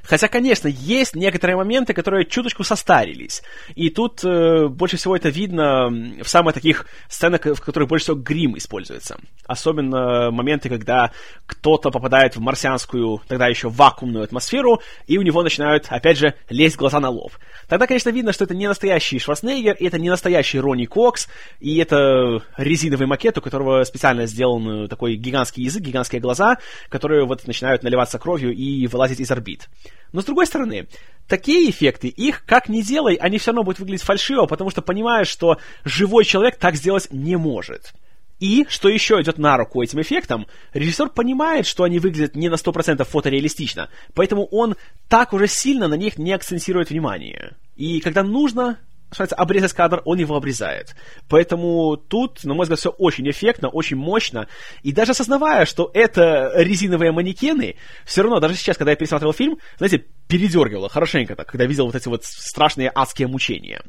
Хотя, 0.06 0.28
конечно, 0.28 0.68
есть 0.68 1.14
некоторые 1.14 1.56
моменты, 1.56 1.92
которые 1.92 2.24
чуточку 2.24 2.64
состарились. 2.64 3.42
И 3.74 3.90
тут 3.90 4.24
э, 4.24 4.68
больше 4.68 4.96
всего 4.96 5.16
это 5.16 5.28
видно 5.28 5.88
в 6.22 6.28
самых 6.28 6.54
таких 6.54 6.86
сценах, 7.08 7.44
в 7.44 7.60
которых 7.60 7.88
больше 7.88 8.04
всего 8.04 8.16
грим 8.16 8.56
используется. 8.56 9.18
Особенно 9.46 10.30
моменты, 10.30 10.68
когда 10.68 11.12
кто-то 11.46 11.90
попадает 11.90 12.36
в 12.36 12.40
марсианскую, 12.40 13.20
тогда 13.26 13.48
еще 13.48 13.68
вакуумную 13.68 14.24
атмосферу, 14.24 14.80
и 15.06 15.18
у 15.18 15.22
него 15.22 15.42
начинают, 15.42 15.86
опять 15.88 16.18
же, 16.18 16.34
лезть 16.48 16.76
глаза 16.76 17.00
на 17.00 17.10
лоб. 17.10 17.32
Тогда, 17.68 17.86
конечно, 17.86 18.10
видно, 18.10 18.32
что 18.32 18.44
это 18.44 18.54
не 18.54 18.68
настоящий 18.68 19.18
Шварценеггер, 19.18 19.74
и 19.74 19.86
это 19.86 19.98
не 19.98 20.10
настоящий 20.10 20.60
Ронни 20.60 20.86
Кокс, 20.86 21.28
и 21.60 21.78
это 21.78 22.42
резиновый 22.56 23.06
макет, 23.06 23.38
у 23.38 23.40
которого 23.40 23.82
специально 23.84 24.26
сделан 24.26 24.88
такой 24.88 25.16
гигантский 25.16 25.64
язык, 25.64 25.82
гигантские 25.82 26.20
глаза, 26.20 26.58
которые 26.88 27.24
вот 27.26 27.46
начинают 27.46 27.82
наливаться 27.82 28.18
кровью 28.18 28.54
и 28.54 28.86
вылазить 28.86 29.20
из 29.20 29.30
орбит. 29.30 29.68
Но 30.12 30.22
с 30.22 30.24
другой 30.24 30.46
стороны, 30.46 30.88
такие 31.26 31.70
эффекты, 31.70 32.09
их 32.09 32.44
как 32.44 32.68
ни 32.68 32.82
делай, 32.82 33.14
они 33.14 33.38
все 33.38 33.50
равно 33.50 33.64
будут 33.64 33.80
выглядеть 33.80 34.04
фальшиво, 34.04 34.46
потому 34.46 34.70
что 34.70 34.82
понимаешь, 34.82 35.28
что 35.28 35.59
живой 35.85 36.24
человек 36.24 36.56
так 36.56 36.76
сделать 36.76 37.09
не 37.11 37.37
может. 37.37 37.92
И, 38.38 38.66
что 38.68 38.88
еще 38.88 39.20
идет 39.20 39.38
на 39.38 39.56
руку 39.56 39.82
этим 39.82 40.00
эффектам, 40.00 40.46
режиссер 40.74 41.09
понимает, 41.09 41.66
что 41.66 41.85
они 41.85 41.98
выглядят 41.98 42.37
не 42.37 42.50
на 42.50 42.56
100% 42.56 43.02
фотореалистично, 43.04 43.88
поэтому 44.14 44.44
он 44.46 44.76
так 45.09 45.32
уже 45.32 45.46
сильно 45.46 45.88
на 45.88 45.94
них 45.94 46.18
не 46.18 46.32
акцентирует 46.32 46.90
внимание. 46.90 47.56
И 47.76 48.00
когда 48.00 48.22
нужно, 48.22 48.78
называется, 49.10 49.36
обрезать 49.36 49.72
кадр, 49.72 50.02
он 50.04 50.18
его 50.18 50.36
обрезает. 50.36 50.94
Поэтому 51.28 51.96
тут, 51.96 52.44
на 52.44 52.54
мой 52.54 52.64
взгляд, 52.64 52.78
все 52.78 52.90
очень 52.90 53.28
эффектно, 53.30 53.68
очень 53.68 53.96
мощно. 53.96 54.48
И 54.82 54.92
даже 54.92 55.12
осознавая, 55.12 55.64
что 55.64 55.90
это 55.94 56.52
резиновые 56.56 57.12
манекены, 57.12 57.76
все 58.04 58.22
равно, 58.22 58.40
даже 58.40 58.54
сейчас, 58.54 58.76
когда 58.76 58.90
я 58.92 58.96
пересматривал 58.96 59.32
фильм, 59.32 59.58
знаете, 59.78 60.04
передергивало 60.28 60.88
хорошенько 60.88 61.36
так, 61.36 61.48
когда 61.48 61.66
видел 61.66 61.86
вот 61.86 61.94
эти 61.94 62.08
вот 62.08 62.24
страшные 62.24 62.90
адские 62.94 63.28
мучения. 63.28 63.82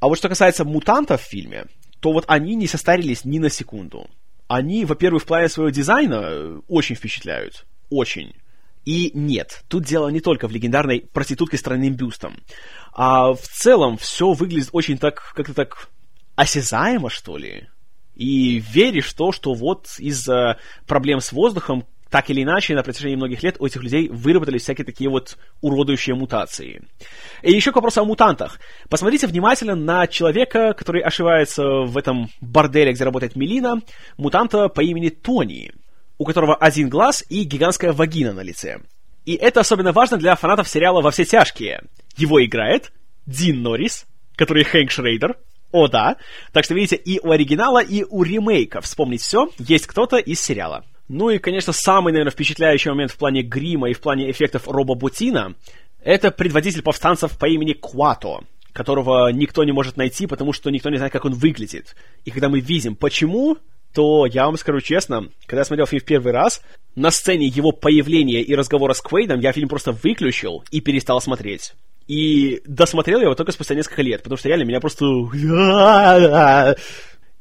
А 0.00 0.08
вот 0.08 0.18
что 0.18 0.28
касается 0.28 0.64
мутантов 0.64 1.22
в 1.22 1.28
фильме, 1.28 1.66
то 2.00 2.12
вот 2.12 2.24
они 2.28 2.54
не 2.54 2.66
состарились 2.66 3.24
ни 3.24 3.38
на 3.38 3.50
секунду. 3.50 4.08
Они, 4.48 4.84
во-первых, 4.84 5.22
в 5.22 5.26
плане 5.26 5.48
своего 5.48 5.70
дизайна 5.70 6.60
очень 6.68 6.94
впечатляют. 6.94 7.66
Очень. 7.90 8.34
И 8.86 9.10
нет, 9.14 9.64
тут 9.68 9.84
дело 9.84 10.08
не 10.08 10.20
только 10.20 10.46
в 10.46 10.52
легендарной 10.52 11.00
проститутке 11.12 11.58
с 11.58 11.62
тройным 11.62 11.94
бюстом. 11.94 12.38
А 12.92 13.32
в 13.32 13.42
целом 13.42 13.98
все 13.98 14.32
выглядит 14.32 14.68
очень 14.70 14.96
так, 14.96 15.32
как-то 15.34 15.54
так 15.54 15.88
осязаемо, 16.36 17.10
что 17.10 17.36
ли. 17.36 17.68
И 18.14 18.60
веришь 18.60 19.08
в 19.08 19.14
то, 19.14 19.32
что 19.32 19.54
вот 19.54 19.88
из-за 19.98 20.58
проблем 20.86 21.20
с 21.20 21.32
воздухом 21.32 21.84
так 22.08 22.30
или 22.30 22.44
иначе, 22.44 22.76
на 22.76 22.84
протяжении 22.84 23.16
многих 23.16 23.42
лет 23.42 23.56
у 23.58 23.66
этих 23.66 23.82
людей 23.82 24.08
выработались 24.08 24.62
всякие 24.62 24.84
такие 24.84 25.10
вот 25.10 25.36
уродующие 25.60 26.14
мутации. 26.14 26.82
И 27.42 27.50
еще 27.50 27.72
к 27.72 27.74
вопросу 27.74 28.02
о 28.02 28.04
мутантах. 28.04 28.60
Посмотрите 28.88 29.26
внимательно 29.26 29.74
на 29.74 30.06
человека, 30.06 30.72
который 30.72 31.02
ошивается 31.02 31.64
в 31.64 31.98
этом 31.98 32.30
борделе, 32.40 32.92
где 32.92 33.02
работает 33.02 33.34
Мелина, 33.34 33.82
мутанта 34.16 34.68
по 34.68 34.82
имени 34.82 35.08
Тони, 35.08 35.72
у 36.18 36.24
которого 36.24 36.54
один 36.54 36.88
глаз 36.88 37.24
и 37.28 37.44
гигантская 37.44 37.92
вагина 37.92 38.32
на 38.32 38.42
лице. 38.42 38.80
И 39.24 39.34
это 39.34 39.60
особенно 39.60 39.92
важно 39.92 40.16
для 40.16 40.36
фанатов 40.36 40.68
сериала 40.68 41.02
«Во 41.02 41.10
все 41.10 41.24
тяжкие». 41.24 41.82
Его 42.16 42.44
играет 42.44 42.92
Дин 43.26 43.62
Норрис, 43.62 44.06
который 44.36 44.64
Хэнк 44.64 44.90
Шрейдер, 44.90 45.36
о, 45.72 45.88
да. 45.88 46.16
Так 46.52 46.64
что, 46.64 46.74
видите, 46.74 46.96
и 46.96 47.20
у 47.20 47.30
оригинала, 47.30 47.82
и 47.82 48.04
у 48.04 48.22
ремейка 48.22 48.80
«Вспомнить 48.80 49.20
все» 49.20 49.50
есть 49.58 49.86
кто-то 49.86 50.16
из 50.16 50.40
сериала. 50.40 50.84
Ну 51.08 51.30
и, 51.30 51.38
конечно, 51.38 51.72
самый, 51.72 52.12
наверное, 52.12 52.32
впечатляющий 52.32 52.90
момент 52.90 53.12
в 53.12 53.18
плане 53.18 53.42
грима 53.42 53.90
и 53.90 53.94
в 53.94 54.00
плане 54.00 54.30
эффектов 54.30 54.68
Роба 54.68 54.94
Бутина— 54.94 55.54
это 56.02 56.30
предводитель 56.30 56.82
повстанцев 56.82 57.36
по 57.38 57.46
имени 57.46 57.72
Куато, 57.72 58.40
которого 58.72 59.28
никто 59.30 59.64
не 59.64 59.72
может 59.72 59.96
найти, 59.96 60.26
потому 60.26 60.52
что 60.52 60.70
никто 60.70 60.88
не 60.90 60.96
знает, 60.96 61.12
как 61.12 61.24
он 61.24 61.34
выглядит. 61.34 61.94
И 62.24 62.30
когда 62.30 62.48
мы 62.48 62.60
видим, 62.60 62.96
почему, 62.96 63.58
то 63.96 64.26
я 64.26 64.44
вам 64.44 64.58
скажу 64.58 64.82
честно, 64.82 65.30
когда 65.46 65.62
я 65.62 65.64
смотрел 65.64 65.86
фильм 65.86 66.02
в 66.02 66.04
первый 66.04 66.30
раз, 66.30 66.60
на 66.96 67.10
сцене 67.10 67.46
его 67.46 67.72
появления 67.72 68.42
и 68.42 68.54
разговора 68.54 68.92
с 68.92 69.00
Квейдом 69.00 69.40
я 69.40 69.52
фильм 69.52 69.70
просто 69.70 69.92
выключил 69.92 70.62
и 70.70 70.82
перестал 70.82 71.18
смотреть. 71.22 71.72
И 72.06 72.60
досмотрел 72.66 73.20
я 73.20 73.24
его 73.24 73.34
только 73.34 73.52
спустя 73.52 73.74
несколько 73.74 74.02
лет, 74.02 74.22
потому 74.22 74.36
что 74.36 74.48
реально 74.48 74.64
меня 74.64 74.80
просто... 74.80 75.06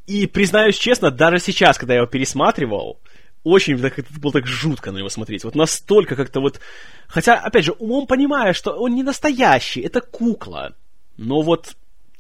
И 0.08 0.28
признаюсь 0.28 0.78
честно, 0.78 1.12
даже 1.12 1.40
сейчас, 1.40 1.78
когда 1.78 1.96
я 1.96 2.00
его 2.00 2.10
пересматривал, 2.10 3.02
очень 3.44 3.78
так, 3.78 4.00
было 4.22 4.32
так 4.32 4.48
жутко 4.48 4.94
на 4.94 5.00
него 5.00 5.10
смотреть. 5.10 5.44
Вот 5.44 5.56
настолько 5.56 6.16
как-то 6.16 6.40
вот... 6.40 6.62
Хотя, 7.08 7.36
опять 7.36 7.66
же, 7.66 7.74
умом 7.74 8.08
понимая, 8.08 8.54
что 8.54 8.72
он 8.72 8.96
не 8.96 9.04
настоящий, 9.04 9.82
это 9.82 10.00
кукла. 10.00 10.74
Но 11.18 11.42
вот 11.42 11.76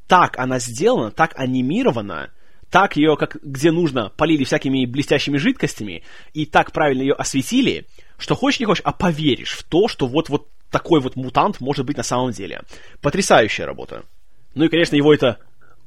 так 0.07 0.37
она 0.37 0.59
сделана, 0.59 1.11
так 1.11 1.31
анимирована, 1.39 2.31
так 2.75 2.97
ее, 2.97 3.15
как 3.15 3.37
где 3.41 3.71
нужно, 3.71 4.11
полили 4.17 4.43
всякими 4.43 4.85
блестящими 4.85 5.37
жидкостями, 5.37 6.03
и 6.33 6.45
так 6.45 6.73
правильно 6.73 7.03
ее 7.03 7.13
осветили, 7.13 7.85
что 8.17 8.35
хочешь 8.35 8.59
не 8.59 8.65
хочешь, 8.65 8.83
а 8.83 8.91
поверишь 8.91 9.53
в 9.53 9.63
то, 9.63 9.87
что 9.87 10.07
вот-вот 10.07 10.49
такой 10.71 10.99
вот 10.99 11.15
мутант 11.15 11.61
может 11.61 11.85
быть 11.85 11.95
на 11.95 12.03
самом 12.03 12.31
деле. 12.31 12.63
Потрясающая 12.99 13.65
работа. 13.65 14.03
Ну 14.55 14.65
и, 14.65 14.67
конечно, 14.67 14.97
его 14.97 15.13
это 15.13 15.37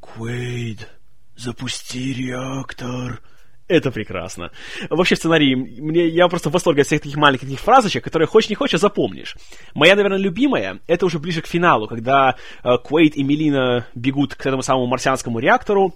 «Квейд, 0.01 0.89
запусти 1.37 2.15
реактор», 2.15 3.21
это 3.67 3.91
прекрасно. 3.91 4.51
Вообще 4.89 5.15
сценарий, 5.15 5.55
мне, 5.55 6.09
я 6.09 6.27
просто 6.29 6.49
в 6.49 6.55
восторге 6.55 6.81
от 6.81 6.87
всех 6.87 7.03
таких 7.03 7.19
маленьких 7.19 7.47
таких 7.47 7.61
фразочек, 7.61 8.03
которые 8.03 8.27
хочешь 8.27 8.49
не 8.49 8.57
хочешь, 8.57 8.77
а 8.77 8.79
запомнишь. 8.79 9.37
Моя, 9.75 9.95
наверное, 9.95 10.17
любимая, 10.19 10.81
это 10.87 11.05
уже 11.05 11.19
ближе 11.19 11.43
к 11.43 11.47
финалу, 11.47 11.87
когда 11.87 12.37
э, 12.65 12.79
Квейт 12.83 13.15
и 13.15 13.23
Мелина 13.23 13.87
бегут 13.95 14.35
к 14.35 14.47
этому 14.47 14.63
самому 14.63 14.87
марсианскому 14.87 15.39
реактору, 15.39 15.95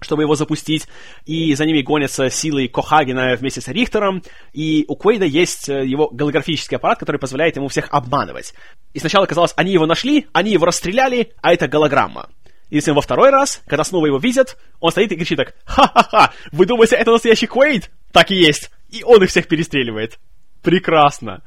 чтобы 0.00 0.22
его 0.22 0.34
запустить, 0.34 0.86
и 1.26 1.54
за 1.54 1.64
ними 1.64 1.82
гонятся 1.82 2.30
силы 2.30 2.68
Кохагена 2.68 3.36
вместе 3.36 3.60
с 3.60 3.68
Рихтером, 3.68 4.22
и 4.52 4.84
у 4.88 4.96
Квейда 4.96 5.24
есть 5.24 5.68
э, 5.68 5.86
его 5.86 6.08
голографический 6.08 6.76
аппарат, 6.76 6.98
который 6.98 7.18
позволяет 7.18 7.56
ему 7.56 7.68
всех 7.68 7.88
обманывать. 7.90 8.54
И 8.94 8.98
сначала 8.98 9.26
казалось, 9.26 9.52
они 9.56 9.72
его 9.72 9.86
нашли, 9.86 10.26
они 10.32 10.52
его 10.52 10.66
расстреляли, 10.66 11.32
а 11.42 11.52
это 11.52 11.68
голограмма. 11.68 12.28
Если 12.70 12.92
во 12.92 13.02
второй 13.02 13.30
раз, 13.30 13.62
когда 13.66 13.82
снова 13.82 14.06
его 14.06 14.18
видят, 14.18 14.56
он 14.78 14.92
стоит 14.92 15.10
и 15.10 15.16
кричит 15.16 15.38
так 15.38 15.54
«Ха-ха-ха! 15.64 16.32
Вы 16.52 16.66
думаете, 16.66 16.96
это 16.96 17.10
настоящий 17.10 17.46
Квейд?» 17.46 17.90
Так 18.12 18.30
и 18.30 18.36
есть. 18.36 18.70
И 18.90 19.02
он 19.02 19.22
их 19.22 19.30
всех 19.30 19.48
перестреливает. 19.48 20.18
Прекрасно. 20.62 21.42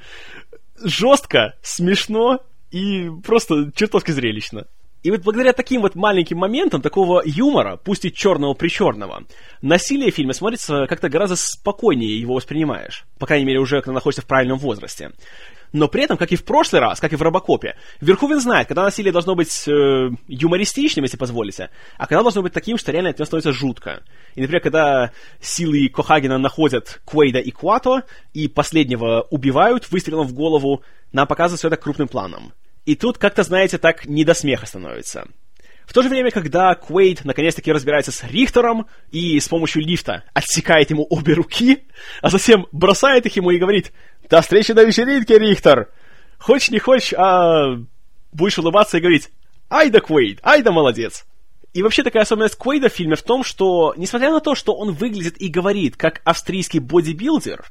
Жестко, 0.83 1.55
смешно 1.61 2.41
и 2.71 3.09
просто 3.23 3.71
чертовски 3.73 4.11
зрелищно. 4.11 4.65
И 5.03 5.11
вот 5.11 5.21
благодаря 5.21 5.51
таким 5.51 5.81
вот 5.81 5.95
маленьким 5.95 6.37
моментам, 6.37 6.81
такого 6.81 7.21
юмора, 7.25 7.77
пусть 7.77 8.05
и 8.05 8.13
черного-причерного, 8.13 9.23
насилие 9.61 10.11
в 10.11 10.15
фильме 10.15 10.33
смотрится 10.33 10.87
как-то 10.87 11.09
гораздо 11.09 11.35
спокойнее 11.35 12.19
его 12.19 12.35
воспринимаешь. 12.35 13.05
По 13.19 13.25
крайней 13.25 13.45
мере, 13.45 13.59
уже 13.59 13.81
когда 13.81 13.93
находишься 13.95 14.21
в 14.21 14.27
правильном 14.27 14.57
возрасте. 14.57 15.11
Но 15.73 15.87
при 15.87 16.03
этом, 16.03 16.17
как 16.17 16.31
и 16.31 16.35
в 16.35 16.45
прошлый 16.45 16.81
раз, 16.81 16.99
как 16.99 17.11
и 17.11 17.15
в 17.15 17.21
Робокопе, 17.21 17.75
Верховен 17.99 18.39
знает, 18.39 18.67
когда 18.67 18.83
насилие 18.83 19.11
должно 19.11 19.35
быть 19.35 19.67
э, 19.67 20.09
юмористичным, 20.27 21.03
если 21.03 21.17
позволите, 21.17 21.71
а 21.97 22.05
когда 22.05 22.21
должно 22.21 22.43
быть 22.43 22.53
таким, 22.53 22.77
что 22.77 22.91
реально 22.91 23.07
это 23.07 23.25
становится 23.25 23.51
жутко. 23.51 24.03
И, 24.35 24.41
например, 24.41 24.61
когда 24.61 25.11
силы 25.41 25.89
Кохагена 25.89 26.37
находят 26.37 27.01
Квейда 27.05 27.39
и 27.39 27.49
Куато, 27.49 28.03
и 28.33 28.47
последнего 28.47 29.27
убивают 29.31 29.89
выстрелом 29.91 30.27
в 30.27 30.33
голову, 30.33 30.83
нам 31.11 31.27
показывают 31.27 31.59
все 31.59 31.67
это 31.69 31.77
крупным 31.77 32.07
планом. 32.07 32.53
И 32.85 32.95
тут 32.95 33.17
как-то, 33.17 33.43
знаете, 33.43 33.77
так 33.77 34.05
не 34.05 34.25
до 34.25 34.33
смеха 34.33 34.65
становится. 34.65 35.27
В 35.85 35.93
то 35.93 36.01
же 36.01 36.09
время, 36.09 36.31
когда 36.31 36.73
Квейд 36.75 37.25
наконец-таки 37.25 37.71
разбирается 37.71 38.11
с 38.11 38.23
Рихтером 38.23 38.87
и 39.11 39.39
с 39.39 39.47
помощью 39.47 39.83
лифта 39.83 40.23
отсекает 40.33 40.89
ему 40.89 41.05
обе 41.09 41.33
руки, 41.33 41.85
а 42.21 42.29
затем 42.29 42.67
бросает 42.71 43.25
их 43.25 43.35
ему 43.35 43.51
и 43.51 43.59
говорит 43.59 43.91
«До 44.29 44.41
встречи 44.41 44.71
на 44.71 44.83
вечеринке, 44.83 45.37
Рихтер!» 45.37 45.89
Хочешь 46.37 46.71
не 46.71 46.79
хочешь, 46.79 47.13
а 47.13 47.77
будешь 48.31 48.57
улыбаться 48.57 48.97
и 48.97 49.01
говорить 49.01 49.29
«Ай 49.69 49.89
да 49.89 49.99
Квейд, 49.99 50.39
ай 50.43 50.61
да 50.61 50.71
молодец!» 50.71 51.25
И 51.73 51.81
вообще 51.81 52.03
такая 52.03 52.23
особенность 52.23 52.57
Квейда 52.57 52.89
в 52.89 52.93
фильме 52.93 53.15
в 53.15 53.23
том, 53.23 53.43
что, 53.43 53.93
несмотря 53.97 54.31
на 54.31 54.39
то, 54.39 54.53
что 54.53 54.75
он 54.75 54.91
выглядит 54.91 55.41
и 55.41 55.47
говорит 55.47 55.97
как 55.97 56.21
австрийский 56.23 56.79
бодибилдер, 56.79 57.65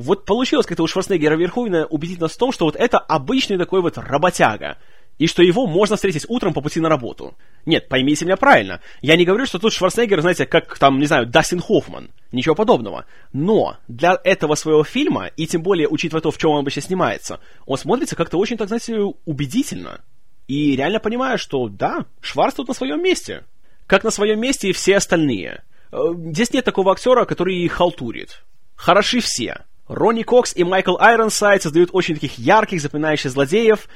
вот 0.00 0.24
получилось 0.24 0.66
как-то 0.66 0.82
у 0.82 0.86
Шварценеггера 0.86 1.36
Верховина 1.36 1.86
убедить 1.86 2.20
нас 2.20 2.32
в 2.32 2.38
том, 2.38 2.52
что 2.52 2.64
вот 2.64 2.76
это 2.76 2.98
обычный 2.98 3.58
такой 3.58 3.82
вот 3.82 3.98
работяга. 3.98 4.78
и 5.18 5.26
что 5.26 5.42
его 5.42 5.66
можно 5.66 5.96
встретить 5.96 6.24
утром 6.28 6.54
по 6.54 6.62
пути 6.62 6.80
на 6.80 6.88
работу. 6.88 7.36
Нет, 7.66 7.90
поймите 7.90 8.24
меня 8.24 8.38
правильно. 8.38 8.80
Я 9.02 9.16
не 9.16 9.26
говорю, 9.26 9.44
что 9.44 9.58
тут 9.58 9.74
Шварценеггер, 9.74 10.22
знаете, 10.22 10.46
как 10.46 10.78
там, 10.78 10.98
не 10.98 11.04
знаю, 11.04 11.26
Дастин 11.26 11.60
Хоффман. 11.60 12.08
Ничего 12.32 12.54
подобного. 12.54 13.04
Но 13.34 13.76
для 13.86 14.18
этого 14.24 14.54
своего 14.54 14.82
фильма, 14.82 15.26
и 15.26 15.46
тем 15.46 15.62
более 15.62 15.88
учитывая 15.88 16.22
то, 16.22 16.30
в 16.30 16.38
чем 16.38 16.52
он 16.52 16.60
обычно 16.60 16.80
снимается, 16.80 17.38
он 17.66 17.76
смотрится 17.76 18.16
как-то 18.16 18.38
очень, 18.38 18.56
так 18.56 18.68
знаете, 18.68 18.98
убедительно. 19.26 20.00
И 20.48 20.74
реально 20.74 21.00
понимаю, 21.00 21.36
что 21.36 21.68
да, 21.68 22.06
Шварц 22.22 22.54
тут 22.54 22.68
на 22.68 22.74
своем 22.74 23.02
месте. 23.02 23.44
Как 23.86 24.04
на 24.04 24.10
своем 24.10 24.40
месте 24.40 24.70
и 24.70 24.72
все 24.72 24.96
остальные. 24.96 25.62
Э, 25.92 25.98
здесь 26.16 26.54
нет 26.54 26.64
такого 26.64 26.92
актера, 26.92 27.26
который 27.26 27.68
халтурит. 27.68 28.42
Хороши 28.74 29.20
все. 29.20 29.66
Ронни 29.90 30.22
Кокс 30.22 30.54
и 30.54 30.62
Майкл 30.62 30.96
Айронсайд 31.00 31.62
создают 31.62 31.90
очень 31.92 32.14
таких 32.14 32.38
ярких, 32.38 32.80
запоминающих 32.80 33.32
злодеев, 33.32 33.88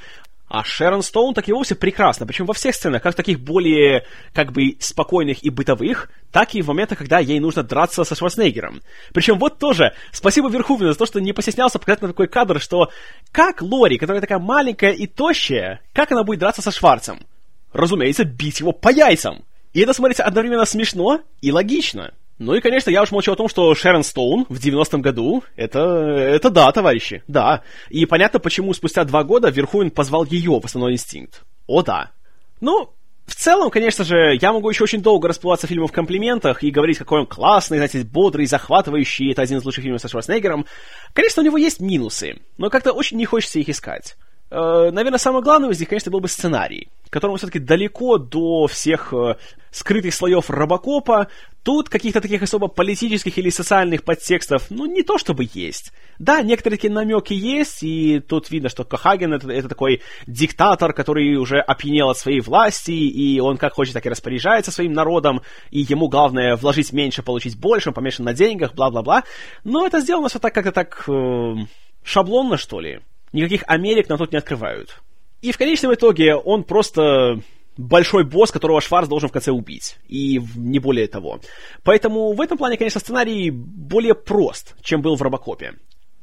а 0.49 0.65
Шерон 0.65 1.01
Стоун 1.01 1.33
так 1.33 1.47
и 1.47 1.53
вовсе 1.53 1.73
прекрасно, 1.73 2.27
причем 2.27 2.45
во 2.45 2.53
всех 2.53 2.75
сценах, 2.75 3.01
как 3.01 3.15
таких 3.15 3.39
более, 3.39 4.05
как 4.33 4.51
бы, 4.51 4.75
спокойных 4.79 5.41
и 5.45 5.49
бытовых, 5.49 6.11
так 6.33 6.53
и 6.53 6.61
в 6.61 6.67
моментах, 6.67 6.97
когда 6.97 7.19
ей 7.19 7.39
нужно 7.39 7.63
драться 7.63 8.03
со 8.03 8.13
Шварценеггером. 8.13 8.81
Причем 9.13 9.39
вот 9.39 9.57
тоже, 9.57 9.93
спасибо 10.11 10.49
Верховину 10.49 10.91
за 10.91 10.99
то, 10.99 11.05
что 11.05 11.21
не 11.21 11.31
постеснялся 11.31 11.79
показать 11.79 12.01
на 12.01 12.09
такой 12.09 12.27
кадр, 12.27 12.59
что 12.59 12.89
как 13.31 13.61
Лори, 13.61 13.97
которая 13.97 14.21
такая 14.21 14.39
маленькая 14.39 14.91
и 14.91 15.07
тощая, 15.07 15.79
как 15.93 16.11
она 16.11 16.25
будет 16.25 16.41
драться 16.41 16.61
со 16.61 16.71
Шварцем? 16.71 17.25
Разумеется, 17.71 18.25
бить 18.25 18.59
его 18.59 18.73
по 18.73 18.89
яйцам. 18.89 19.45
И 19.71 19.79
это 19.79 19.93
смотрится 19.93 20.25
одновременно 20.25 20.65
смешно 20.65 21.21
и 21.41 21.53
логично. 21.53 22.13
Ну 22.37 22.53
и, 22.53 22.59
конечно, 22.59 22.89
я 22.89 23.01
уж 23.01 23.11
молчу 23.11 23.31
о 23.31 23.35
том, 23.35 23.47
что 23.47 23.73
Шерон 23.75 24.03
Стоун 24.03 24.45
в 24.49 24.59
90-м 24.59 25.01
году, 25.01 25.43
это, 25.55 25.79
это 25.79 26.49
да, 26.49 26.71
товарищи, 26.71 27.23
да. 27.27 27.63
И 27.89 28.05
понятно, 28.05 28.39
почему 28.39 28.73
спустя 28.73 29.05
два 29.05 29.23
года 29.23 29.49
Верховен 29.49 29.89
позвал 29.89 30.25
ее 30.25 30.59
в 30.59 30.65
основной 30.65 30.93
инстинкт. 30.93 31.43
О 31.67 31.81
да. 31.81 32.11
Ну, 32.59 32.89
в 33.25 33.35
целом, 33.35 33.69
конечно 33.69 34.03
же, 34.03 34.37
я 34.39 34.51
могу 34.51 34.69
еще 34.69 34.83
очень 34.83 35.01
долго 35.01 35.29
расплываться 35.29 35.65
фильмом 35.65 35.87
в 35.87 35.93
комплиментах 35.93 36.61
и 36.63 36.71
говорить, 36.71 36.97
какой 36.97 37.21
он 37.21 37.25
классный, 37.25 37.77
знаете, 37.77 38.03
бодрый, 38.03 38.45
захватывающий, 38.45 39.31
это 39.31 39.41
один 39.41 39.57
из 39.57 39.65
лучших 39.65 39.83
фильмов 39.83 40.01
со 40.01 40.09
Шварценеггером. 40.09 40.65
Конечно, 41.13 41.41
у 41.41 41.45
него 41.45 41.57
есть 41.57 41.79
минусы, 41.79 42.41
но 42.57 42.69
как-то 42.69 42.91
очень 42.91 43.17
не 43.17 43.25
хочется 43.25 43.59
их 43.59 43.69
искать. 43.69 44.17
Э, 44.55 44.89
наверное, 44.89 45.19
самое 45.19 45.43
главное 45.43 45.69
из 45.69 45.79
них, 45.81 45.89
конечно, 45.89 46.09
был 46.11 46.21
бы 46.21 46.29
сценарий, 46.29 46.87
которому 47.09 47.35
все-таки 47.35 47.59
далеко 47.59 48.17
до 48.17 48.67
всех 48.67 49.13
э, 49.13 49.35
скрытых 49.69 50.13
слоев 50.13 50.49
Робокопа. 50.49 51.27
Тут 51.61 51.89
каких-то 51.89 52.21
таких 52.21 52.41
особо 52.41 52.69
политических 52.69 53.37
или 53.37 53.49
социальных 53.49 54.03
подтекстов, 54.03 54.67
ну, 54.69 54.85
не 54.85 55.03
то 55.03 55.17
чтобы 55.17 55.49
есть. 55.53 55.91
Да, 56.19 56.41
некоторые 56.41 56.77
такие 56.77 56.93
намеки 56.93 57.33
есть, 57.33 57.83
и 57.83 58.21
тут 58.21 58.49
видно, 58.49 58.69
что 58.69 58.85
Кохаген 58.85 59.33
это, 59.33 59.51
это 59.51 59.67
такой 59.67 60.01
диктатор, 60.25 60.93
который 60.93 61.35
уже 61.35 61.59
опьянел 61.59 62.09
от 62.09 62.17
своей 62.17 62.39
власти, 62.39 62.91
и 62.91 63.41
он 63.41 63.57
как 63.57 63.73
хочет, 63.73 63.93
так 63.93 64.05
и 64.05 64.09
распоряжается 64.09 64.71
своим 64.71 64.93
народом, 64.93 65.41
и 65.69 65.81
ему 65.81 66.07
главное 66.07 66.55
вложить 66.55 66.93
меньше, 66.93 67.23
получить 67.23 67.59
больше, 67.59 67.89
он 67.89 67.93
помешан 67.93 68.23
на 68.23 68.33
деньгах, 68.33 68.73
бла-бла-бла. 68.73 69.23
Но 69.65 69.85
это 69.85 69.99
сделано 69.99 70.29
все 70.29 70.39
так 70.39 70.53
как-то 70.53 70.71
так 70.71 71.03
э, 71.09 71.55
шаблонно, 72.03 72.55
что 72.55 72.79
ли 72.79 73.01
никаких 73.33 73.63
Америк 73.67 74.09
нам 74.09 74.17
тут 74.17 74.31
не 74.31 74.37
открывают. 74.37 75.01
И 75.41 75.51
в 75.51 75.57
конечном 75.57 75.93
итоге 75.93 76.35
он 76.35 76.63
просто 76.63 77.39
большой 77.77 78.23
босс, 78.23 78.51
которого 78.51 78.81
Шварц 78.81 79.07
должен 79.07 79.29
в 79.29 79.31
конце 79.31 79.51
убить. 79.51 79.97
И 80.07 80.41
не 80.55 80.79
более 80.79 81.07
того. 81.07 81.39
Поэтому 81.83 82.33
в 82.33 82.41
этом 82.41 82.57
плане, 82.57 82.77
конечно, 82.77 82.99
сценарий 82.99 83.51
более 83.51 84.15
прост, 84.15 84.75
чем 84.81 85.01
был 85.01 85.15
в 85.15 85.21
Робокопе. 85.21 85.73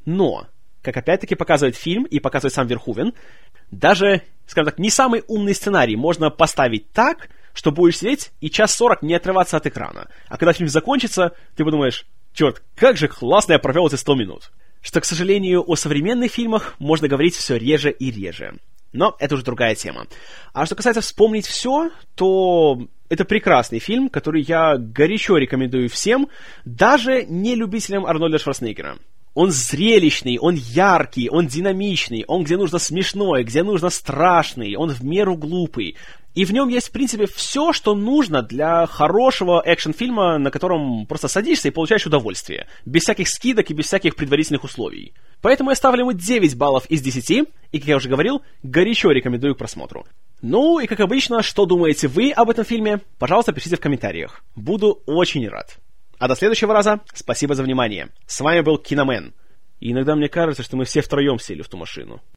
Но, 0.05 0.47
как 0.81 0.97
опять-таки 0.97 1.35
показывает 1.35 1.75
фильм 1.75 2.03
и 2.03 2.19
показывает 2.19 2.53
сам 2.53 2.67
Верхувен, 2.67 3.13
даже, 3.71 4.21
скажем 4.45 4.71
так, 4.71 4.79
не 4.79 4.89
самый 4.89 5.23
умный 5.27 5.55
сценарий 5.55 5.95
можно 5.95 6.29
поставить 6.29 6.91
так, 6.91 7.29
что 7.53 7.71
будешь 7.71 7.99
сидеть 7.99 8.31
и 8.41 8.49
час 8.49 8.73
сорок 8.73 9.03
не 9.03 9.13
отрываться 9.13 9.57
от 9.57 9.67
экрана. 9.67 10.09
А 10.27 10.37
когда 10.37 10.53
фильм 10.53 10.69
закончится, 10.69 11.33
ты 11.55 11.63
подумаешь, 11.63 12.05
черт, 12.33 12.63
как 12.75 12.97
же 12.97 13.07
классно 13.07 13.53
я 13.53 13.59
провел 13.59 13.87
эти 13.87 13.95
сто 13.95 14.15
минут 14.15 14.51
что, 14.83 15.01
к 15.01 15.05
сожалению, 15.05 15.63
о 15.65 15.75
современных 15.75 16.31
фильмах 16.31 16.75
можно 16.77 17.07
говорить 17.07 17.35
все 17.35 17.57
реже 17.57 17.89
и 17.89 18.11
реже. 18.11 18.53
Но 18.91 19.15
это 19.17 19.33
уже 19.33 19.43
другая 19.43 19.73
тема. 19.73 20.05
А 20.53 20.67
что 20.67 20.75
касается 20.75 21.01
«Вспомнить 21.01 21.47
все», 21.47 21.89
то 22.13 22.87
это 23.09 23.25
прекрасный 23.25 23.79
фильм, 23.79 24.09
который 24.09 24.43
я 24.43 24.77
горячо 24.77 25.37
рекомендую 25.37 25.89
всем, 25.89 26.29
даже 26.63 27.23
не 27.25 27.55
любителям 27.55 28.05
Арнольда 28.05 28.37
Шварценеггера. 28.37 28.99
Он 29.33 29.49
зрелищный, 29.49 30.37
он 30.37 30.53
яркий, 30.53 31.27
он 31.27 31.47
динамичный, 31.47 32.23
он 32.27 32.43
где 32.43 32.55
нужно 32.55 32.77
смешной, 32.77 33.43
где 33.43 33.63
нужно 33.63 33.89
страшный, 33.89 34.75
он 34.75 34.91
в 34.91 35.03
меру 35.03 35.35
глупый. 35.35 35.95
И 36.33 36.45
в 36.45 36.51
нем 36.51 36.67
есть, 36.67 36.87
в 36.87 36.91
принципе, 36.91 37.27
все, 37.27 37.73
что 37.73 37.93
нужно 37.93 38.41
для 38.41 38.87
хорошего 38.87 39.61
экшн-фильма, 39.63 40.39
на 40.39 40.49
котором 40.49 41.05
просто 41.05 41.27
садишься 41.27 41.67
и 41.67 41.71
получаешь 41.71 42.07
удовольствие. 42.07 42.67
Без 42.85 43.03
всяких 43.03 43.27
скидок 43.27 43.69
и 43.69 43.73
без 43.73 43.85
всяких 43.85 44.15
предварительных 44.15 44.63
условий. 44.63 45.13
Поэтому 45.41 45.69
я 45.69 45.75
ставлю 45.75 46.01
ему 46.01 46.13
9 46.13 46.57
баллов 46.57 46.85
из 46.87 47.01
10, 47.01 47.47
и, 47.71 47.79
как 47.79 47.87
я 47.87 47.97
уже 47.97 48.09
говорил, 48.09 48.41
горячо 48.63 49.11
рекомендую 49.11 49.53
к 49.53 49.59
просмотру. 49.59 50.07
Ну 50.41 50.79
и, 50.79 50.87
как 50.87 51.01
обычно, 51.01 51.43
что 51.43 51.65
думаете 51.65 52.07
вы 52.07 52.31
об 52.31 52.49
этом 52.49 52.65
фильме, 52.65 53.01
пожалуйста, 53.19 53.53
пишите 53.53 53.75
в 53.75 53.79
комментариях. 53.79 54.43
Буду 54.55 55.03
очень 55.05 55.47
рад. 55.47 55.77
А 56.17 56.27
до 56.27 56.35
следующего 56.35 56.73
раза, 56.73 57.01
спасибо 57.13 57.53
за 57.53 57.63
внимание. 57.63 58.09
С 58.25 58.39
вами 58.39 58.61
был 58.61 58.77
Киномен. 58.77 59.33
И 59.79 59.91
иногда 59.91 60.15
мне 60.15 60.29
кажется, 60.29 60.63
что 60.63 60.77
мы 60.77 60.85
все 60.85 61.01
втроем 61.01 61.37
сели 61.37 61.61
в 61.61 61.69
ту 61.69 61.77
машину. 61.77 62.21